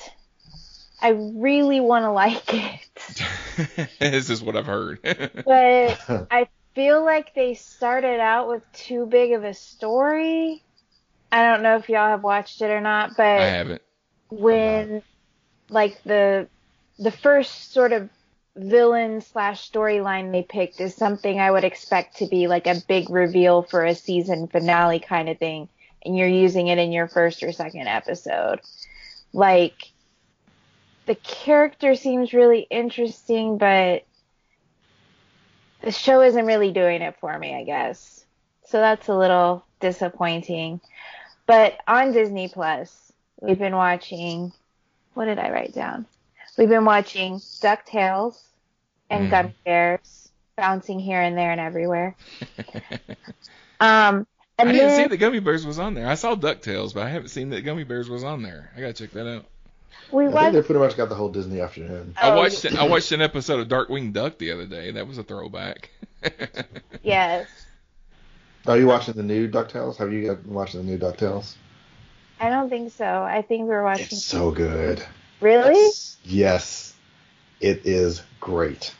[1.00, 4.98] I really want to like it, this is what i've heard.
[5.44, 10.62] But I feel like they started out with too big of a story.
[11.32, 13.82] I don't know if y'all have watched it or not, but i haven't
[14.28, 15.02] when
[15.68, 16.48] like the
[16.98, 18.08] the first sort of
[18.54, 23.08] villain slash storyline they picked is something I would expect to be like a big
[23.08, 25.68] reveal for a season finale kind of thing,
[26.04, 28.60] and you're using it in your first or second episode.
[29.32, 29.90] Like
[31.06, 34.04] the character seems really interesting, but
[35.80, 38.24] the show isn't really doing it for me, I guess.
[38.66, 40.80] So that's a little disappointing.
[41.46, 44.52] But on Disney Plus, we've been watching
[45.14, 46.06] what did I write down?
[46.56, 48.38] We've been watching DuckTales
[49.10, 49.30] and Mhm.
[49.30, 52.14] Gummy Bears bouncing here and there and everywhere.
[53.80, 54.28] Um,
[54.58, 56.06] and I didn't then see the Gummy Bears was on there.
[56.06, 58.70] I saw DuckTales, but I haven't seen that Gummy Bears was on there.
[58.76, 59.44] I gotta check that out.
[60.12, 62.14] we I think they pretty much got the whole Disney afternoon.
[62.16, 64.92] I Oh, watched I watched an episode of Darkwing Duck the other day.
[64.92, 65.90] That was a throwback.
[67.02, 67.48] Yes,
[68.66, 69.96] Are you watching the new DuckTales?
[69.96, 71.54] Have you been watching the new DuckTales?
[72.38, 73.04] I don't think so.
[73.04, 74.06] I think we're watching.
[74.06, 75.04] It's so good.
[75.40, 75.90] really?
[76.24, 76.94] Yes.
[77.60, 78.94] It is great.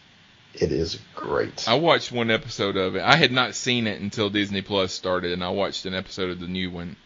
[0.55, 1.67] It is great.
[1.69, 3.03] I watched one episode of it.
[3.03, 6.41] I had not seen it until Disney Plus started, and I watched an episode of
[6.41, 6.97] the new one,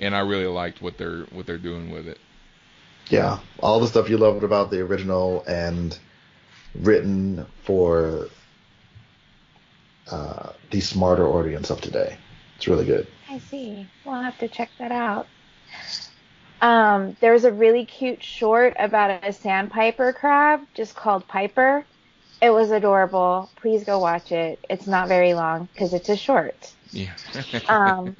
[0.00, 2.18] and I really liked what they're what they're doing with it.
[3.10, 5.96] Yeah, all the stuff you loved about the original and
[6.74, 8.28] written for
[10.10, 12.16] uh, the smarter audience of today.
[12.56, 13.06] It's really good.
[13.28, 13.86] I see.
[14.04, 15.26] We'll have to check that out.
[16.60, 21.84] Um, there was a really cute short about a sandpiper crab just called Piper.
[22.40, 23.50] It was adorable.
[23.56, 24.64] Please go watch it.
[24.70, 26.72] It's not very long because it's a short.
[26.90, 27.12] Yeah.
[27.68, 28.16] Um,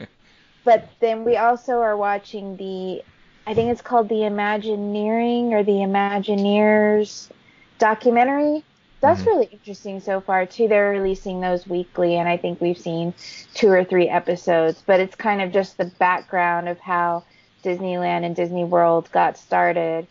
[0.64, 3.02] but then we also are watching the,
[3.46, 7.30] I think it's called the Imagineering or the Imagineers
[7.78, 8.64] documentary.
[9.04, 9.26] That's Mhm.
[9.26, 10.66] really interesting so far too.
[10.66, 13.12] They're releasing those weekly, and I think we've seen
[13.52, 14.82] two or three episodes.
[14.86, 17.24] But it's kind of just the background of how
[17.62, 20.06] Disneyland and Disney World got started,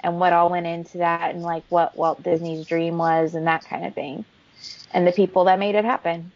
[0.00, 3.64] and what all went into that, and like what Walt Disney's dream was, and that
[3.64, 4.24] kind of thing,
[4.92, 6.30] and the people that made it happen.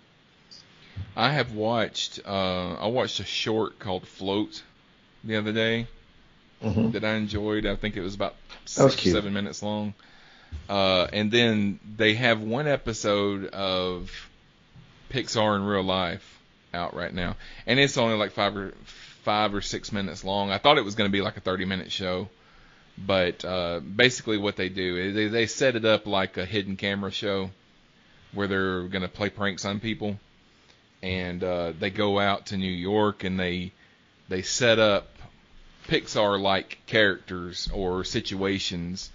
[1.17, 2.19] I have watched.
[2.27, 4.63] Uh, I watched a short called Float
[5.23, 5.87] the other day
[6.63, 6.91] Mhm.
[6.93, 7.67] that I enjoyed.
[7.67, 9.95] I think it was about That was six or seven minutes long.
[10.69, 14.11] Uh, and then they have one episode of
[15.11, 16.39] Pixar in real life
[16.73, 17.37] out right now,
[17.67, 18.73] and it's only like five or
[19.25, 20.51] five or six minutes long.
[20.51, 22.29] I thought it was going to be like a 30 minute show,
[22.97, 26.77] but uh, basically what they do is they, they set it up like a hidden
[26.77, 27.51] camera show
[28.33, 30.19] where they're going to play pranks on people,
[31.03, 33.73] and uh, they go out to New York and they
[34.29, 35.09] they set up
[35.89, 39.11] Pixar like characters or situations.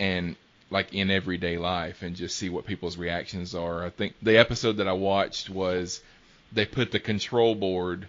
[0.00, 0.34] And
[0.72, 3.84] like in everyday life and just see what people's reactions are.
[3.84, 6.02] I think the episode that I watched was
[6.50, 8.08] they put the control board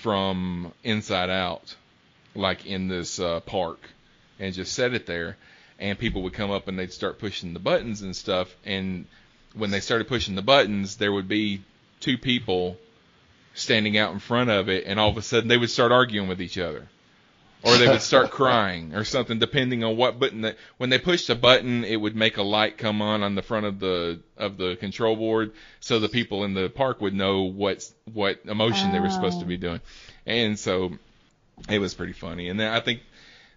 [0.00, 1.76] from Inside Out
[2.34, 3.78] like in this uh, park
[4.40, 5.36] and just set it there.
[5.78, 8.56] And people would come up and they'd start pushing the buttons and stuff.
[8.64, 9.04] And
[9.54, 11.62] when they started pushing the buttons there would be
[12.00, 12.78] two people
[13.52, 14.84] standing out in front of it.
[14.86, 16.88] And all of a sudden they would start arguing with each other
[17.64, 21.30] or they would start crying or something depending on what button that when they pushed
[21.30, 24.56] a button it would make a light come on on the front of the of
[24.56, 29.00] the control board so the people in the park would know what what emotion they
[29.00, 29.58] were supposed to be oh.
[29.58, 29.80] doing
[30.26, 30.92] and so
[31.68, 33.00] it was pretty funny and then i think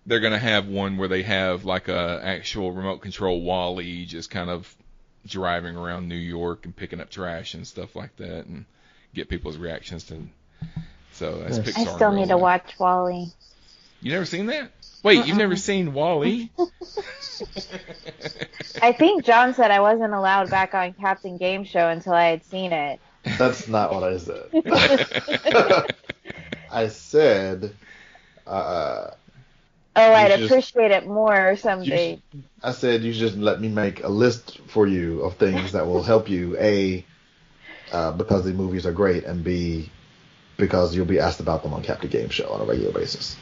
[0.06, 4.30] they're going to have one where they have like a actual remote control WALL-E just
[4.30, 4.72] kind of
[5.26, 8.66] driving around new york and picking up trash and stuff like that and
[9.16, 10.22] get people's reactions to
[11.16, 11.72] so that's Nice.
[11.72, 13.32] Pixar I still need to watch WALL-E.
[14.06, 14.70] You never seen that?
[15.01, 15.38] Wait, you've Uh-uh.
[15.38, 16.51] never seen WALL-E?
[18.84, 22.43] I think John said I wasn't allowed back on Captain Game Show until I had
[22.45, 22.99] seen it.
[23.39, 24.45] That's not what I said.
[26.72, 27.76] I said,
[28.45, 29.08] uh,
[29.95, 32.18] Oh, I'd You just- appreciate it more or you something.
[32.18, 35.88] sh- I said you should let me make a list for you of things that
[35.88, 36.56] will help you.
[36.60, 37.03] A,
[37.91, 39.89] uh, because the movies are great, and B,
[40.58, 43.36] because you'll be asked about them on Captain Game Show on a regular basis.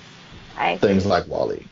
[0.57, 1.65] I Things like WALL-E.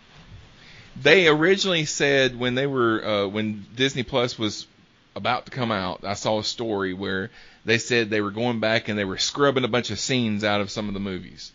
[1.01, 4.67] they originally said when they were uh, when Disney Plus was
[5.15, 7.31] about to come out, I saw a story where
[7.65, 10.61] they said they were going back and they were scrubbing a bunch of scenes out
[10.61, 11.51] of some of the movies.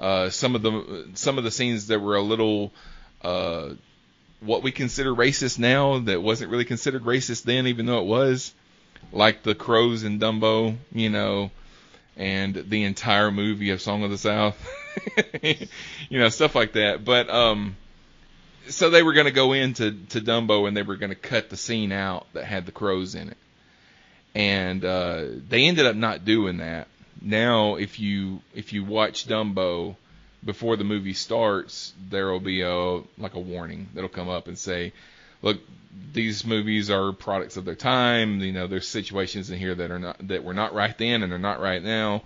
[0.00, 2.72] Uh, some of the some of the scenes that were a little
[3.22, 3.70] uh,
[4.40, 8.52] what we consider racist now that wasn't really considered racist then, even though it was,
[9.12, 11.50] like the crows in Dumbo, you know,
[12.16, 14.56] and the entire movie of Song of the South,
[15.42, 17.04] you know, stuff like that.
[17.04, 17.76] But um,
[18.68, 21.50] so they were going to go into to Dumbo and they were going to cut
[21.50, 23.36] the scene out that had the crows in it,
[24.34, 26.88] and uh, they ended up not doing that.
[27.20, 29.96] Now, if you if you watch Dumbo
[30.44, 34.58] before the movie starts, there will be a like a warning that'll come up and
[34.58, 34.92] say,
[35.40, 35.60] "Look,
[36.12, 38.40] these movies are products of their time.
[38.40, 41.32] You know, there's situations in here that are not that were not right then and
[41.32, 42.22] are not right now,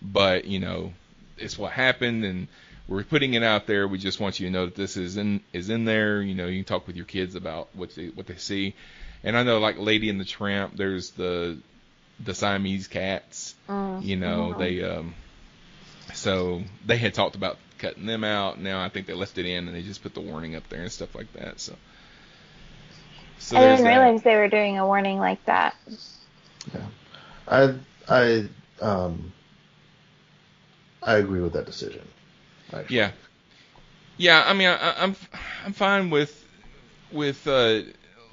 [0.00, 0.92] but you know,
[1.40, 2.48] it's what happened and."
[2.90, 3.86] We're putting it out there.
[3.86, 6.22] We just want you to know that this is in is in there.
[6.22, 8.74] You know, you can talk with your kids about what they what they see.
[9.22, 11.58] And I know, like Lady and the Tramp, there's the
[12.18, 13.54] the Siamese cats.
[13.68, 14.58] Mm, You know, mhm.
[14.58, 15.14] they um,
[16.14, 18.58] so they had talked about cutting them out.
[18.58, 20.80] Now I think they left it in and they just put the warning up there
[20.80, 21.60] and stuff like that.
[21.60, 21.74] So,
[23.38, 23.98] so I didn't that.
[23.98, 25.74] realize they were doing a warning like that.
[26.74, 26.86] Yeah.
[27.46, 27.74] I
[28.08, 28.48] I
[28.80, 29.32] um
[31.02, 32.14] I agree with that decision.
[32.72, 32.96] actually.
[32.96, 33.12] Yeah,
[34.16, 34.42] yeah.
[34.46, 35.16] I mean, I, I- I'm
[35.64, 36.44] I'm fine with
[37.10, 37.82] with uh,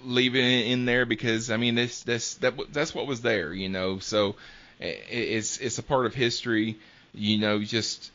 [0.04, 3.70] leaving it in there because I mean, this this that that's what was there, you
[3.70, 4.00] know.
[4.00, 4.38] So
[4.80, 6.80] it's it's a part of history,
[7.14, 7.62] you know.
[7.64, 8.12] Just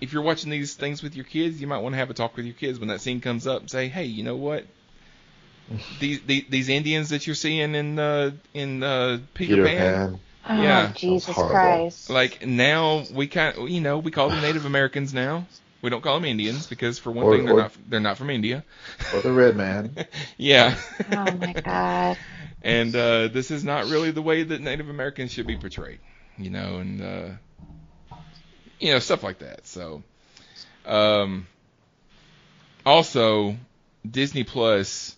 [0.00, 2.36] if you're watching these things with your kids, you might want to have a talk
[2.36, 4.66] with your kids when that scene comes up and say, hey, you know what?
[5.98, 10.20] These, these these Indians that you're seeing in uh, in uh, Peter, Peter Pan, Pan.
[10.48, 10.92] Oh, Yeah.
[10.94, 11.34] Jesus.
[11.34, 12.08] Christ.
[12.10, 15.46] like now we kind you know we call them Native Americans now.
[15.80, 18.18] We don't call them Indians because for one Or- thing they're or- not they're not
[18.18, 18.64] from India.
[19.14, 19.94] Or the Red Man.
[20.36, 20.76] yeah.
[21.12, 22.16] oh my God.
[22.62, 26.00] and uh, this is not really the way that Native Americans should be portrayed,
[26.36, 28.16] you know, and uh,
[28.80, 29.66] you know stuff like that.
[29.66, 30.02] So,
[30.86, 31.46] um,
[32.84, 33.56] also
[34.08, 35.14] Disney Plus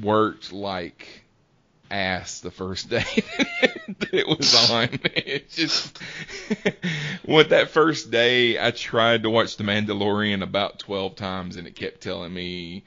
[0.00, 1.19] worked like
[1.90, 3.04] ass the first day
[3.98, 4.88] that it was on.
[5.04, 5.98] It just
[7.26, 11.74] with that first day, I tried to watch The Mandalorian about 12 times, and it
[11.74, 12.84] kept telling me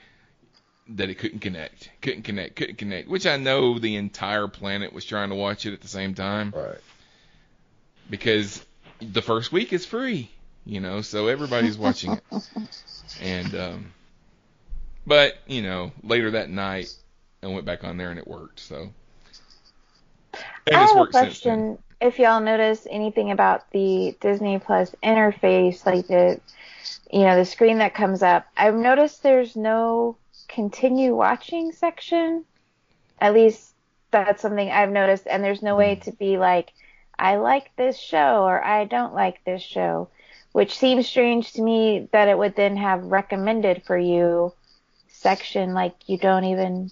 [0.90, 3.08] that it couldn't connect, couldn't connect, couldn't connect.
[3.08, 6.54] Which I know the entire planet was trying to watch it at the same time.
[6.56, 6.80] Right.
[8.10, 8.64] Because
[9.00, 10.30] the first week is free,
[10.66, 12.24] you know, so everybody's watching it.
[13.22, 13.94] And um,
[15.06, 16.94] but you know, later that night,
[17.44, 18.60] I went back on there and it worked.
[18.60, 18.94] So.
[20.72, 21.66] And I have a worked since then.
[21.66, 21.80] question.
[22.02, 26.40] If y'all notice anything about the Disney Plus interface, like the,
[27.12, 30.18] you know, the screen that comes up, I've noticed there's no
[30.48, 32.46] continue watching section.
[33.20, 33.76] At least
[34.12, 35.78] that's something I've noticed, and there's no Hmm.
[35.78, 36.72] way to be like,
[37.18, 40.10] I like this show or I don't like this show,
[40.52, 44.54] which seems strange to me that it would then have recommended for you
[45.08, 46.92] section like you don't even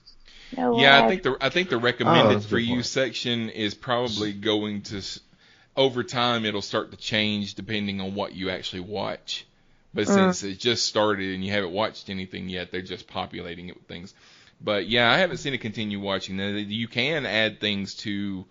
[0.58, 0.74] know.
[0.74, 2.84] Yeah, what I think the I think the recommended Oh, for you point.
[2.84, 5.20] section is probably going to s-
[5.76, 9.46] over time it'll start to change depending on what you actually watch.
[9.94, 10.08] But Mm.
[10.08, 13.88] since it just started and you haven't watched anything yet, they're just populating it with
[13.88, 14.14] things.
[14.62, 16.38] But yeah, I haven't seen it continue watching.
[16.38, 18.46] Now, You can add things to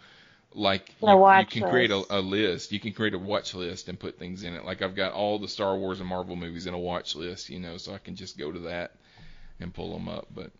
[0.55, 2.73] like The you, you watch can create a, a list.
[2.73, 4.65] You can create a watch list and put things in it.
[4.65, 7.61] Like I've got all the Star Wars and Marvel movies in a watch list, you
[7.61, 8.93] know, so I can just go to that
[9.61, 10.29] and pull them up.
[10.35, 10.51] But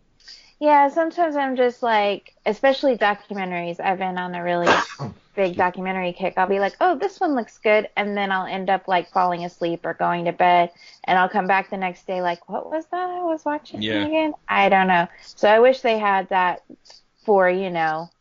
[0.61, 3.81] Yeah, sometimes I'm just like, especially documentaries.
[3.81, 4.71] I've been on a really
[5.35, 6.35] big documentary kick.
[6.37, 9.43] I'll be like, oh, this one looks good, and then I'll end up like falling
[9.43, 10.71] asleep or going to bed,
[11.05, 14.05] and I'll come back the next day like, what was that I was watching Yeah.
[14.05, 14.33] again?
[14.47, 15.07] I don't know.
[15.35, 16.63] So I wish they had that
[17.25, 18.11] for you know,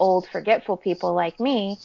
[0.00, 1.78] old forgetful people like me,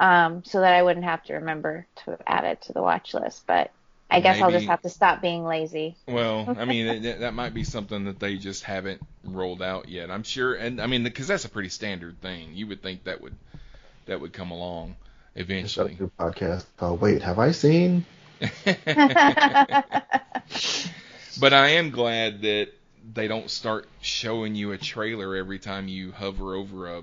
[0.00, 3.46] um, so that I wouldn't have to remember to add it to the watch list.
[3.46, 3.70] But
[4.12, 5.96] I guess I'll just have to stop being lazy.
[6.06, 10.10] Well, I mean, that, that might be something that they just haven't rolled out yet.
[10.10, 12.50] I'm sure, and I mean, because that's a pretty standard thing.
[12.54, 13.34] You would think that would
[14.06, 14.96] that would come along
[15.34, 15.98] Shut eventually.
[16.02, 16.64] up, podcast.
[16.80, 18.04] Oh wait, have I seen?
[21.40, 22.68] but I am glad that
[23.14, 27.02] they don't start showing you a trailer every time you hover over a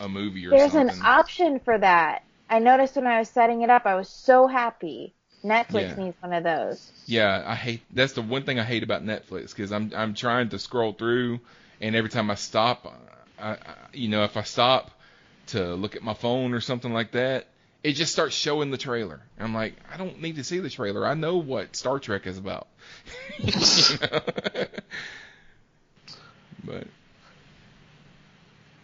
[0.00, 0.86] a movie or There's something.
[0.88, 2.22] There's an option for that.
[2.48, 5.14] I noticed when I was setting it up, I was so happy.
[5.46, 6.04] Netflix Yeah.
[6.04, 6.92] needs one of those.
[7.06, 10.48] Yeah, I hate that's the one thing I hate about Netflix because I'm I'm trying
[10.50, 11.40] to scroll through
[11.80, 12.92] and every time I stop,
[13.38, 13.58] I, I
[13.92, 14.90] you know if I stop
[15.48, 17.46] to look at my phone or something like that,
[17.84, 19.20] it just starts showing the trailer.
[19.38, 21.06] I'm like, I don't need to see the trailer.
[21.06, 22.66] I know what Star Trek is about.
[26.64, 26.88] But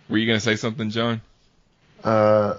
[0.08, 1.20] were you gonna say something, John?
[2.04, 2.58] Uh,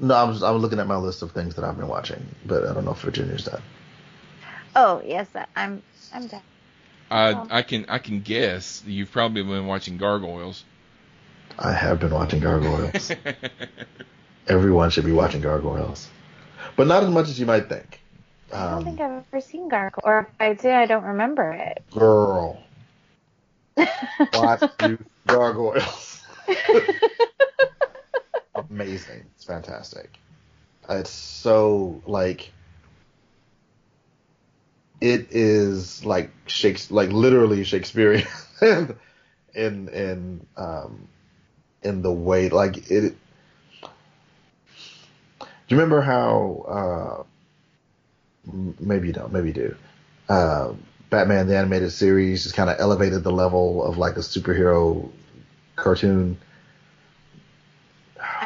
[0.00, 2.24] no, I was I was looking at my list of things that I've been watching,
[2.46, 3.62] but I don't know if Virginia's done.
[4.74, 5.82] Oh yes, I'm
[6.12, 6.42] I'm done.
[7.10, 10.64] I I can I can guess you've probably been watching Gargoyles.
[11.58, 13.12] I have been watching Gargoyles.
[14.48, 16.08] Everyone should be watching Gargoyles,
[16.76, 18.00] but not as much as you might think.
[18.52, 21.50] I don't Um, think I've ever seen Gargoyle, or if I did, I don't remember
[21.52, 21.84] it.
[21.92, 22.62] girl,
[24.32, 26.22] watch you Gargoyles.
[28.70, 29.24] Amazing.
[29.34, 30.18] It's fantastic.
[30.88, 32.52] It's so like
[35.00, 38.26] it is like Shakespeare, like literally Shakespearean
[38.62, 38.98] in
[39.54, 41.08] in in um
[41.82, 43.16] in the way like it.
[43.80, 47.26] Do you remember how?
[48.46, 49.32] Uh, maybe you don't.
[49.32, 49.76] Maybe you do.
[50.28, 50.72] Uh,
[51.10, 55.10] Batman the animated series just kind of elevated the level of like a superhero
[55.76, 56.38] cartoon.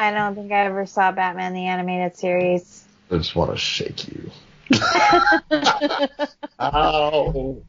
[0.05, 2.85] I don't think I ever saw Batman the animated series.
[3.11, 4.31] I just want to shake you.
[4.75, 5.41] Ow!
[6.61, 7.63] Ow!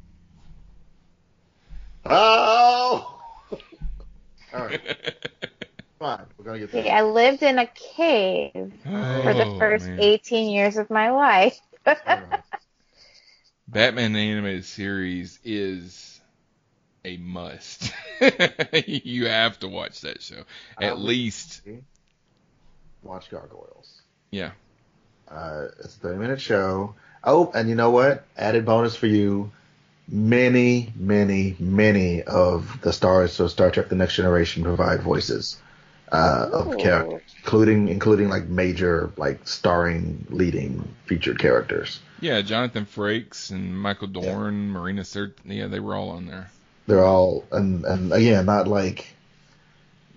[2.06, 2.08] Oh.
[2.08, 3.22] Oh.
[4.54, 4.82] All right,
[6.00, 6.26] fine.
[6.38, 6.94] We're gonna get See, there.
[6.94, 10.00] I lived in a cave for the Oh, first man.
[10.00, 11.60] 18 years of my life.
[11.86, 12.42] All right.
[13.68, 16.20] Batman the animated series is
[17.06, 17.94] a must.
[18.88, 20.44] you have to watch that show
[20.80, 21.62] at least.
[23.06, 24.02] Watch Gargoyles.
[24.32, 24.52] Yeah.
[25.30, 26.96] Uh, it's a 30 minute show.
[27.24, 28.26] Oh, and you know what?
[28.38, 29.52] Added bonus for you.
[30.08, 35.58] Many, many, many of the stars of Star Trek: The Next Generation provide voices
[36.12, 42.00] uh, of characters, including including like major, like starring, leading, featured characters.
[42.22, 46.52] Yeah, Jonathan Frakes and Michael Dorn, Marina Sir, yeah, they were all on there.
[46.86, 49.08] They're all and and again, not like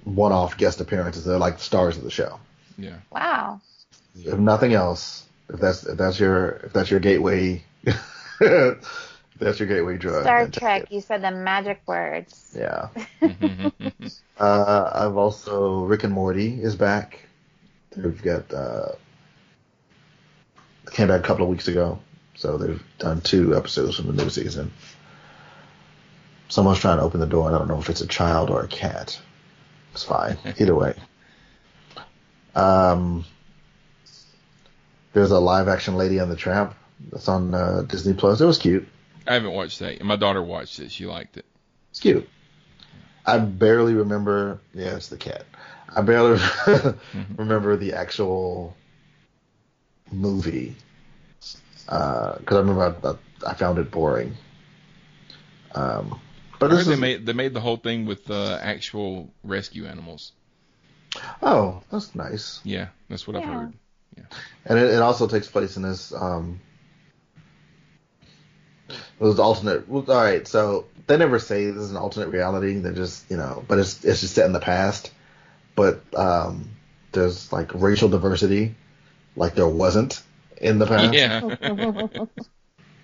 [0.05, 1.25] one-off guest appearances.
[1.25, 2.39] They're like stars of the show.
[2.79, 2.99] Yeah.
[3.11, 3.61] Wow.
[4.17, 7.63] If nothing else, if that's if that's your if that's your gateway
[9.39, 10.23] That's your gateway drug.
[10.23, 10.91] Star Trek.
[10.91, 12.57] You said the magic words.
[12.57, 12.89] Yeah.
[14.41, 17.27] Uh, I've also Rick and Morty is back.
[17.97, 18.93] They've got uh,
[20.93, 21.99] came back a couple of weeks ago,
[22.37, 24.71] so they've done two episodes from the new season.
[26.47, 28.63] Someone's trying to open the door, and I don't know if it's a child or
[28.63, 29.21] a cat.
[29.93, 30.95] It's fine, either way.
[32.59, 33.25] Um,
[35.13, 36.75] there's a live action Lady and the Tramp
[37.13, 38.41] that's on uh, Disney Plus.
[38.41, 38.89] It was cute.
[39.27, 40.03] I haven't watched that.
[40.03, 40.91] My daughter watched it.
[40.91, 41.45] She liked it.
[41.91, 42.29] It's cute.
[43.25, 44.59] I barely remember.
[44.75, 45.45] Yeah, it's the cat.
[45.95, 46.41] I barely
[47.37, 48.77] remember the actual
[50.11, 50.75] movie
[51.85, 54.35] because I remember I, I found it boring.
[55.75, 56.21] Um,
[56.59, 60.33] but I heard they made they made the whole thing with uh, actual rescue animals.
[61.43, 62.61] Oh, that's nice.
[62.65, 63.73] Yeah, that's what I've heard.
[64.17, 64.25] Yeah.
[64.65, 66.13] And it, it also takes place in this.
[66.13, 66.61] Um,
[68.89, 69.89] it was the alternate.
[69.89, 72.79] Well, all right, so they never say this is an alternate reality.
[72.79, 75.11] They just, you know, but it's it's just set in the past.
[75.75, 76.71] But um,
[77.13, 78.75] there's like racial diversity,
[79.37, 80.23] like there wasn't
[80.57, 81.15] in the past.
[81.15, 81.41] Yeah.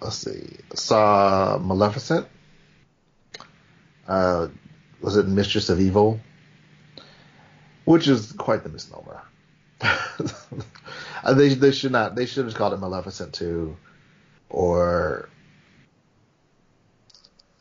[0.00, 0.57] Let's see.
[0.74, 2.26] Saw Maleficent.
[4.07, 4.48] Uh,
[5.00, 6.20] was it Mistress of Evil?
[7.85, 9.22] Which is quite the misnomer.
[11.24, 12.14] Uh, they they should not.
[12.14, 13.74] They should have called it Maleficent 2,
[14.51, 15.30] or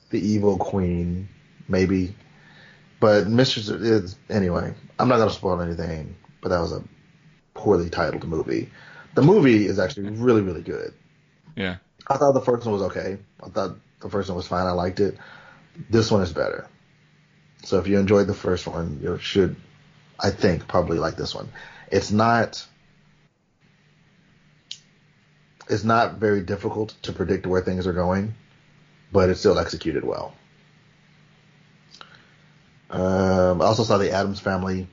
[0.10, 1.30] the Evil Queen,
[1.70, 2.14] maybe.
[3.00, 4.74] But Mistress is anyway.
[5.00, 6.18] I'm not gonna spoil anything.
[6.42, 6.84] But that was a
[7.54, 8.70] poorly titled movie.
[9.16, 10.94] The movie is actually really really good.
[11.56, 11.78] yeah.
[12.08, 13.18] I thought the first one was okay.
[13.42, 14.68] I thought the first one was fine.
[14.68, 15.18] I liked it.
[15.90, 16.68] This one is better.
[17.64, 19.56] So if you enjoyed the first one, you should,
[20.20, 21.50] I think, probably like this one.
[21.92, 22.66] It's not.
[25.70, 28.36] It's not very difficult to predict where things are going,
[29.12, 30.34] but it's still executed well.
[32.90, 34.88] Um, I also saw the Addams Family.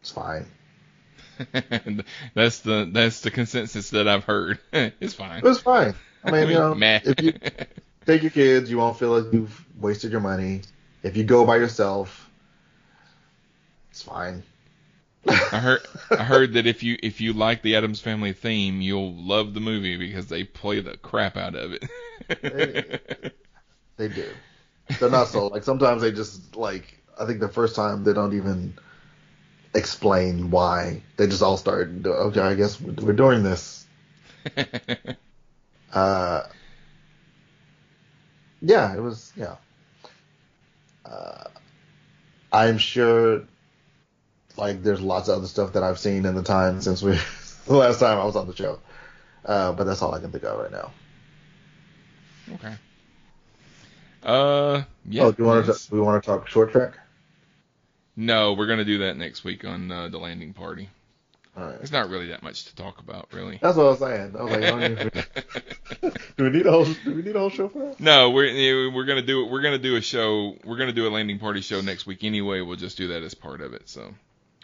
[0.00, 0.46] It's fine.
[2.34, 4.58] that's the that's the consensus that I've heard.
[4.72, 5.38] it's fine.
[5.38, 5.94] It was fine.
[6.24, 7.32] I mean, you know, if you
[8.06, 10.62] take your kids, you won't feel like you've wasted your money.
[11.02, 12.21] If you go by yourself,
[13.92, 14.42] it's fine.
[15.28, 15.80] I heard
[16.10, 19.60] I heard that if you if you like the Addams Family theme, you'll love the
[19.60, 21.84] movie because they play the crap out of it.
[23.98, 24.40] They do.
[24.98, 28.34] They're not so like sometimes they just like I think the first time they don't
[28.34, 28.74] even
[29.74, 31.02] explain why.
[31.18, 31.90] They just all start.
[32.04, 33.86] Okay, I guess we're we're doing this.
[35.92, 36.46] Uh,
[38.62, 39.56] yeah, it was yeah.
[41.04, 41.44] Uh,
[42.52, 43.42] I'm sure,
[44.56, 47.12] like, there's lots of other stuff that I've seen in the time since we
[47.66, 48.78] the last time I was on the show.
[49.44, 50.92] Uh, but that's all I can think of right now.
[52.54, 52.74] okay.
[54.22, 55.24] Uh, yeah.
[55.24, 56.94] oh, do you want to we want to talk short trek?
[58.14, 60.88] No, we're gonna do that next week on uh, the landing party.
[61.56, 61.76] All right.
[61.76, 63.58] There's not really that much to talk about, really.
[63.60, 64.36] That's what I was saying.
[64.38, 67.80] I was like, do we need a whole do we need a whole show for
[67.80, 68.00] that?
[68.00, 70.56] No, we're we're gonna do we're gonna do a show.
[70.64, 72.60] We're gonna do a landing party show next week anyway.
[72.62, 73.88] We'll just do that as part of it.
[73.88, 74.14] So,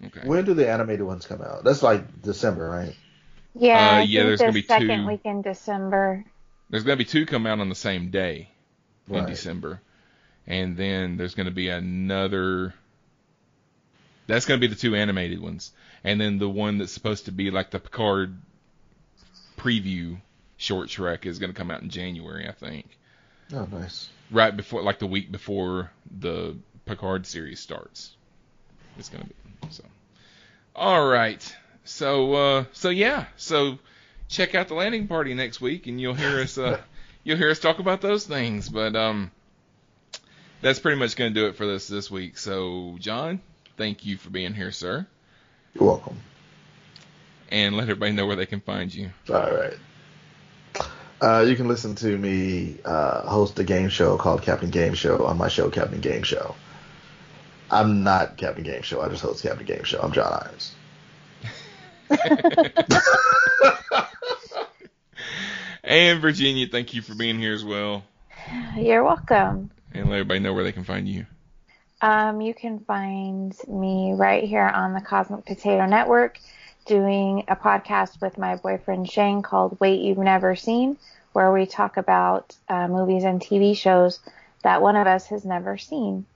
[0.06, 0.26] okay.
[0.26, 1.64] When do the animated ones come out?
[1.64, 2.94] That's like December, right?
[3.54, 5.06] Yeah, Uh, yeah, there's the gonna be second two.
[5.06, 6.24] week in December.
[6.70, 8.50] There's gonna be two come out on the same day
[9.08, 9.26] in Right.
[9.26, 9.80] December,
[10.46, 12.74] and then there's gonna be another.
[14.26, 15.72] That's gonna be the two animated ones,
[16.04, 18.36] and then the one that's supposed to be like the Picard
[19.56, 20.18] preview
[20.56, 22.86] short trek is gonna come out in January, I think.
[23.52, 24.10] Oh, nice.
[24.30, 28.14] right before like the week before the Picard series starts.
[28.98, 29.34] It's gonna be
[29.70, 29.84] so.
[30.74, 31.56] All right.
[31.84, 33.26] So uh so yeah.
[33.36, 33.78] So
[34.28, 36.80] check out the landing party next week and you'll hear us uh
[37.24, 38.68] you'll hear us talk about those things.
[38.68, 39.30] But um
[40.60, 42.38] that's pretty much gonna do it for this this week.
[42.38, 43.40] So John,
[43.76, 45.06] thank you for being here, sir.
[45.74, 46.18] You're welcome.
[47.50, 49.10] And let everybody know where they can find you.
[49.30, 49.74] All right.
[51.20, 55.26] Uh, you can listen to me uh, host a game show called Captain Game Show
[55.26, 56.54] on my show, Captain Game Show.
[57.70, 59.00] I'm not Captain Game Show.
[59.00, 60.00] I just host Captain Game Show.
[60.00, 60.74] I'm John Irons.
[65.88, 68.04] And Virginia, thank you for being here as well.
[68.76, 69.70] You're welcome.
[69.94, 71.24] And let everybody know where they can find you.
[72.02, 76.38] Um, you can find me right here on the Cosmic Potato Network
[76.84, 80.98] doing a podcast with my boyfriend Shane called Wait You've Never Seen,
[81.32, 84.20] where we talk about uh, movies and TV shows
[84.62, 86.26] that one of us has never seen.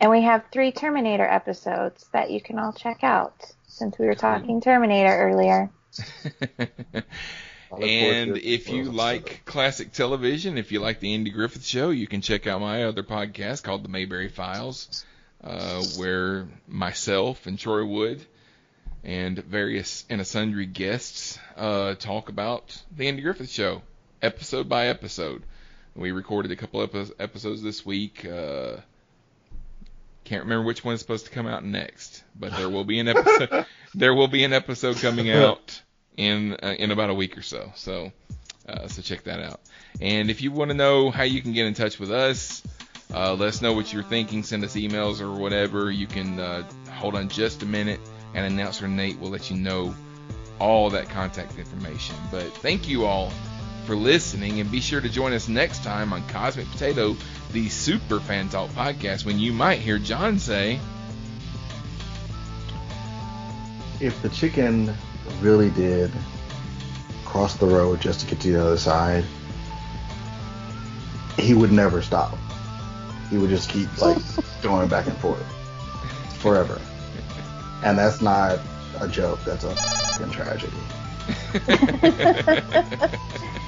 [0.00, 3.34] And we have three Terminator episodes that you can all check out
[3.66, 5.70] since we were talking Terminator earlier.
[7.78, 12.20] And if you like classic television, if you like the Andy Griffith Show, you can
[12.20, 15.04] check out my other podcast called The Mayberry Files,
[15.44, 18.26] uh, where myself and Troy Wood
[19.04, 23.82] and various and sundry guests uh, talk about the Andy Griffith Show,
[24.20, 25.44] episode by episode.
[25.94, 28.26] We recorded a couple epi- episodes this week.
[28.26, 28.78] Uh,
[30.30, 33.08] can't remember which one is supposed to come out next, but there will be an
[33.08, 33.66] episode.
[33.96, 35.82] there will be an episode coming out
[36.16, 37.72] in uh, in about a week or so.
[37.74, 38.12] So
[38.68, 39.60] uh, so check that out.
[40.00, 42.62] And if you want to know how you can get in touch with us,
[43.12, 44.44] uh, let us know what you're thinking.
[44.44, 45.90] Send us emails or whatever.
[45.90, 46.62] You can uh,
[46.92, 47.98] hold on just a minute,
[48.32, 49.92] and announcer Nate will let you know
[50.60, 52.14] all that contact information.
[52.30, 53.32] But thank you all
[53.86, 57.16] for listening, and be sure to join us next time on Cosmic Potato,
[57.52, 60.78] the Super Fan Talk podcast, when you might hear John say,
[64.00, 64.94] If the chicken
[65.40, 66.10] really did
[67.24, 69.24] cross the road just to get to the other side,
[71.38, 72.36] he would never stop.
[73.28, 74.18] He would just keep like
[74.62, 75.44] going back and forth
[76.38, 76.80] forever.
[77.84, 78.58] And that's not
[79.00, 79.40] a joke.
[79.44, 80.76] That's a fucking tragedy.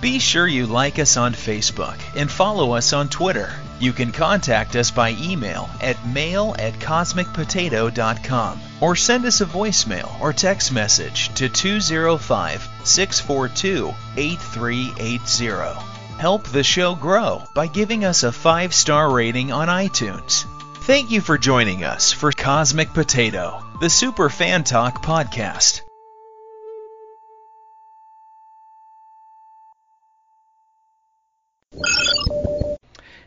[0.00, 3.52] Be sure you like us on Facebook and follow us on Twitter.
[3.78, 10.20] You can contact us by email at mail at cosmicpotato.com or send us a voicemail
[10.20, 15.80] or text message to 205 642 8380.
[16.18, 20.44] Help the show grow by giving us a five star rating on iTunes.
[20.84, 25.82] Thank you for joining us for Cosmic Potato, the Super Fan Talk podcast.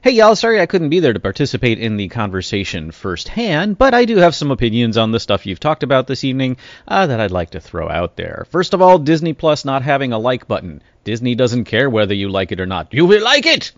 [0.04, 4.04] Hey y'all, sorry I couldn't be there to participate in the conversation firsthand, but I
[4.04, 7.32] do have some opinions on the stuff you've talked about this evening uh, that I'd
[7.32, 8.46] like to throw out there.
[8.52, 10.82] First of all, Disney Plus not having a like button.
[11.06, 12.94] Disney doesn't care whether you like it or not.
[12.94, 13.72] You will like it!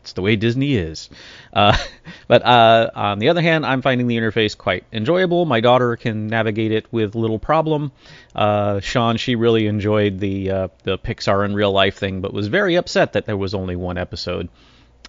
[0.00, 1.10] That's the way Disney is.
[1.52, 1.76] Uh,
[2.28, 5.44] but uh, on the other hand, I'm finding the interface quite enjoyable.
[5.44, 7.92] My daughter can navigate it with little problem.
[8.34, 12.48] Uh, Sean, she really enjoyed the uh, the Pixar in real life thing, but was
[12.48, 14.48] very upset that there was only one episode.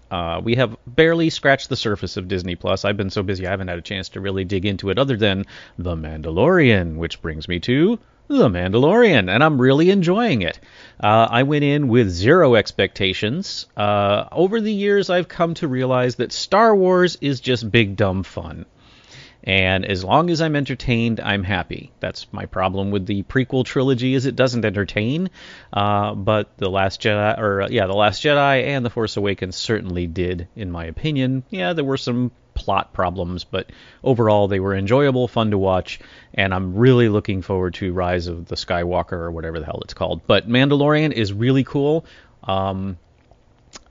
[0.09, 2.83] Uh, we have barely scratched the surface of Disney Plus.
[2.83, 5.15] I've been so busy I haven't had a chance to really dig into it other
[5.15, 5.45] than
[5.77, 7.97] The Mandalorian, which brings me to
[8.31, 10.57] The Mandalorian, and I'm really enjoying it.
[11.03, 13.67] Uh, I went in with zero expectations.
[13.75, 18.23] Uh, over the years, I've come to realize that Star Wars is just big dumb
[18.23, 18.65] fun.
[19.43, 21.91] And as long as I'm entertained, I'm happy.
[21.99, 25.29] That's my problem with the prequel trilogy is it doesn't entertain.
[25.73, 29.57] Uh, but the Last Jedi, or uh, yeah, the Last Jedi and the Force Awakens
[29.57, 31.43] certainly did, in my opinion.
[31.49, 33.71] Yeah, there were some plot problems, but
[34.03, 35.99] overall they were enjoyable, fun to watch,
[36.33, 39.93] and I'm really looking forward to Rise of the Skywalker or whatever the hell it's
[39.93, 40.21] called.
[40.27, 42.05] But Mandalorian is really cool.
[42.43, 42.97] Um,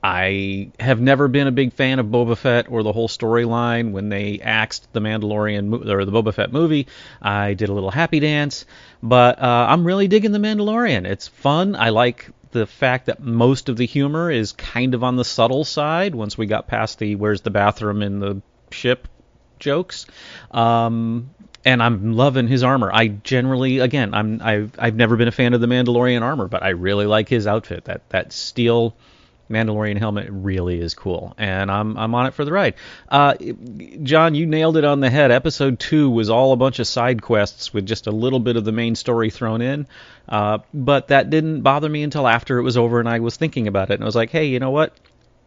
[0.03, 3.91] I have never been a big fan of Boba Fett or the whole storyline.
[3.91, 6.87] When they axed the Mandalorian or the Boba Fett movie,
[7.21, 8.65] I did a little happy dance.
[9.03, 11.05] But uh, I'm really digging the Mandalorian.
[11.05, 11.75] It's fun.
[11.75, 15.63] I like the fact that most of the humor is kind of on the subtle
[15.63, 16.15] side.
[16.15, 18.41] Once we got past the "Where's the bathroom in the
[18.73, 19.07] ship"
[19.59, 20.07] jokes.
[20.51, 21.29] Um,
[21.63, 22.91] and I'm loving his armor.
[22.91, 26.63] I generally, again, I'm I've I've never been a fan of the Mandalorian armor, but
[26.63, 27.85] I really like his outfit.
[27.85, 28.95] That that steel
[29.49, 32.75] Mandalorian helmet really is cool, and I'm I'm on it for the ride.
[33.07, 33.35] Uh,
[34.01, 35.29] John, you nailed it on the head.
[35.29, 38.65] Episode two was all a bunch of side quests with just a little bit of
[38.65, 39.87] the main story thrown in,
[40.27, 43.67] uh, but that didn't bother me until after it was over and I was thinking
[43.67, 44.95] about it, and I was like, hey, you know what?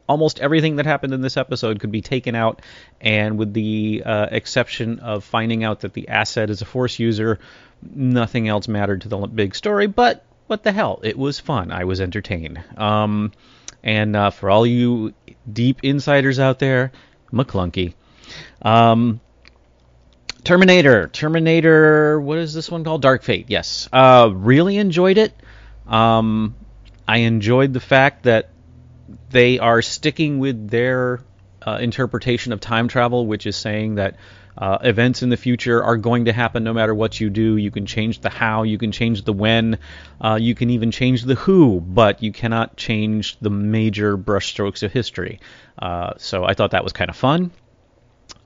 [0.06, 2.60] Almost everything that happened in this episode could be taken out,
[3.00, 7.38] and with the uh, exception of finding out that the asset is a Force user,
[7.82, 9.86] nothing else mattered to the big story.
[9.86, 11.00] But what the hell?
[11.02, 11.72] It was fun.
[11.72, 12.62] I was entertained.
[12.76, 13.32] Um,
[13.82, 15.14] and uh, for all you
[15.50, 16.92] deep insiders out there,
[17.32, 17.94] Maclunkey.
[18.62, 19.20] Um,
[20.42, 21.08] Terminator.
[21.08, 22.20] Terminator.
[22.20, 23.02] What is this one called?
[23.02, 23.46] Dark Fate.
[23.48, 23.88] Yes.
[23.92, 25.32] Uh, really enjoyed it.
[25.86, 26.54] Um,
[27.08, 28.50] I enjoyed the fact that
[29.30, 31.20] they are sticking with their
[31.66, 34.16] uh, interpretation of time travel, which is saying that
[34.56, 37.56] uh, events in the future are going to happen no matter what you do.
[37.56, 39.78] You can change the how, you can change the when,
[40.20, 44.92] uh, you can even change the who, but you cannot change the major brushstrokes of
[44.92, 45.40] history.
[45.78, 47.50] Uh, so I thought that was kind of fun.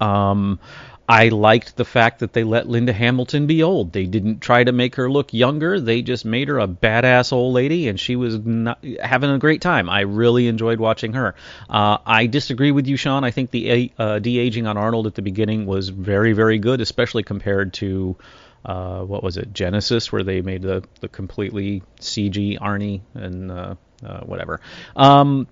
[0.01, 0.61] Um,
[1.09, 3.93] I liked the fact that they let Linda Hamilton be old.
[3.93, 5.81] They didn't try to make her look younger.
[5.81, 9.63] They just made her a badass old lady, and she was not, having a great
[9.63, 9.89] time.
[9.89, 11.35] I really enjoyed watching her.
[11.71, 13.25] Uh, I disagree with you, Sean.
[13.25, 16.81] I think the uh, de aging on Arnold at the beginning was very, very good,
[16.81, 18.17] especially compared to.
[18.65, 23.77] Uh, what was it, Genisys, where they made the, the completely CG Arnie and uh,
[24.05, 24.61] uh, whatever.
[24.97, 25.47] Um,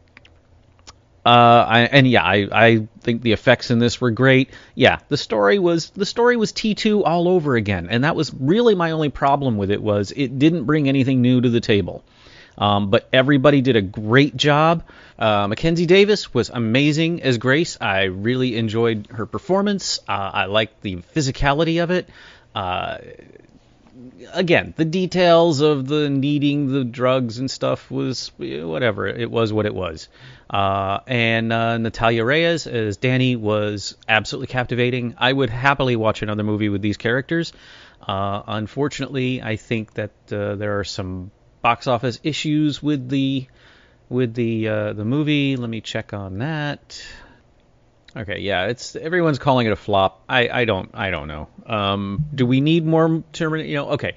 [1.26, 4.50] uh, I, and yeah, I, I think the effects in this were great.
[4.76, 8.76] Yeah, the story was the story was T2 all over again, and that was really
[8.76, 12.04] my only problem with it was it didn't bring anything new to the table.
[12.56, 14.84] Um, but everybody did a great job.
[15.18, 17.76] Uh, Mackenzie Davis was amazing as Grace.
[17.80, 19.98] I really enjoyed her performance.
[20.08, 22.08] Uh, I liked the physicality of it.
[22.54, 22.98] Uh,
[24.32, 29.06] again, the details of the needing the drugs and stuff was whatever.
[29.06, 30.08] It was what it was.
[30.48, 35.14] Uh, and uh, Natalia Reyes as Dani was absolutely captivating.
[35.18, 37.52] I would happily watch another movie with these characters.
[38.00, 41.32] Uh, unfortunately, I think that uh, there are some
[41.62, 43.46] box office issues with the
[44.08, 45.56] with the uh, the movie.
[45.56, 47.04] Let me check on that.
[48.16, 50.22] Okay, yeah, it's everyone's calling it a flop.
[50.28, 51.48] I, I don't I don't know.
[51.66, 53.68] Um, do we need more Terminator?
[53.68, 54.14] You know, okay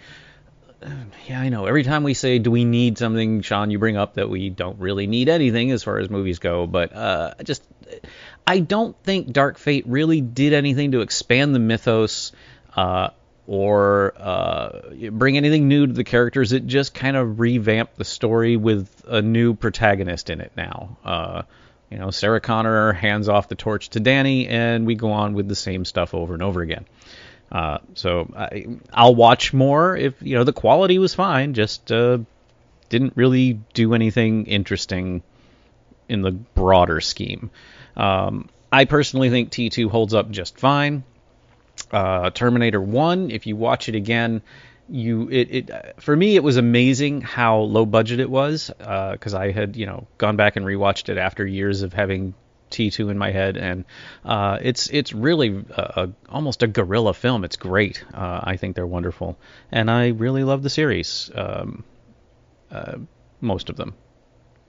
[1.27, 1.65] yeah, I know.
[1.65, 4.79] Every time we say, "Do we need something?" Sean, you bring up that we don't
[4.79, 6.67] really need anything as far as movies go.
[6.67, 7.63] But uh, just,
[8.47, 12.31] I don't think Dark Fate really did anything to expand the mythos
[12.75, 13.09] uh,
[13.47, 14.79] or uh,
[15.11, 16.53] bring anything new to the characters.
[16.53, 20.97] It just kind of revamped the story with a new protagonist in it now.
[21.03, 21.41] Uh,
[21.89, 25.47] you know, Sarah Connor hands off the torch to Dani, and we go on with
[25.47, 26.85] the same stuff over and over again.
[27.51, 32.19] Uh, so I, will watch more if you know the quality was fine, just uh,
[32.89, 35.23] didn't really do anything interesting
[36.07, 37.49] in the broader scheme.
[37.95, 41.03] Um, I personally think T2 holds up just fine.
[41.91, 44.41] Uh, Terminator 1, if you watch it again,
[44.91, 49.39] you it, it for me it was amazing how low budget it was because uh,
[49.39, 52.33] I had you know gone back and rewatched it after years of having
[52.69, 53.85] T2 in my head, and
[54.25, 57.43] uh, it's it's really a, a, almost a guerrilla film.
[57.43, 58.03] It's great.
[58.13, 59.37] Uh, I think they're wonderful,
[59.71, 61.31] and I really love the series.
[61.33, 61.83] Um,
[62.71, 62.97] uh,
[63.41, 63.93] most of them,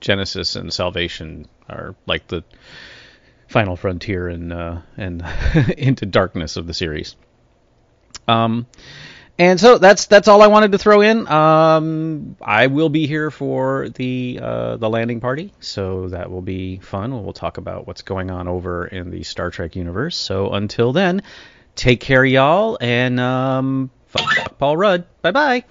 [0.01, 2.43] Genisys and Salvation are like the
[3.47, 5.23] final frontier and uh, and
[5.77, 7.15] into darkness of the series.
[8.27, 8.67] Um,
[9.41, 11.27] and so that's that's all I wanted to throw in.
[11.27, 16.77] Um, I will be here for the uh, the landing party, so that will be
[16.77, 17.11] fun.
[17.23, 20.15] We'll talk about what's going on over in the Star Trek universe.
[20.15, 21.23] So until then,
[21.75, 25.05] take care, y'all, and um, fuck Paul Rudd.
[25.23, 25.63] Bye bye.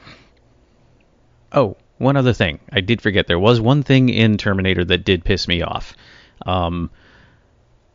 [1.52, 2.58] Oh, one other thing.
[2.72, 3.28] I did forget.
[3.28, 5.94] There was one thing in Terminator that did piss me off.
[6.44, 6.90] Um,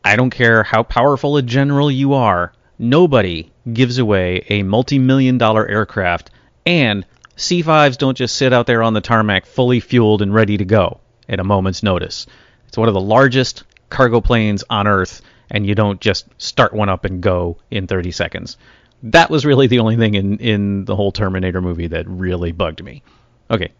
[0.06, 5.38] I don't care how powerful a general you are nobody gives away a multi million
[5.38, 6.32] dollar aircraft,
[6.66, 7.06] and
[7.38, 11.00] C5s don't just sit out there on the tarmac fully fueled and ready to go
[11.28, 12.26] at a moment's notice.
[12.68, 16.90] It's one of the largest cargo planes on Earth, and you don't just start one
[16.90, 18.58] up and go in 30 seconds.
[19.04, 22.84] That was really the only thing in, in the whole Terminator movie that really bugged
[22.84, 23.04] me.
[23.52, 23.72] Okay,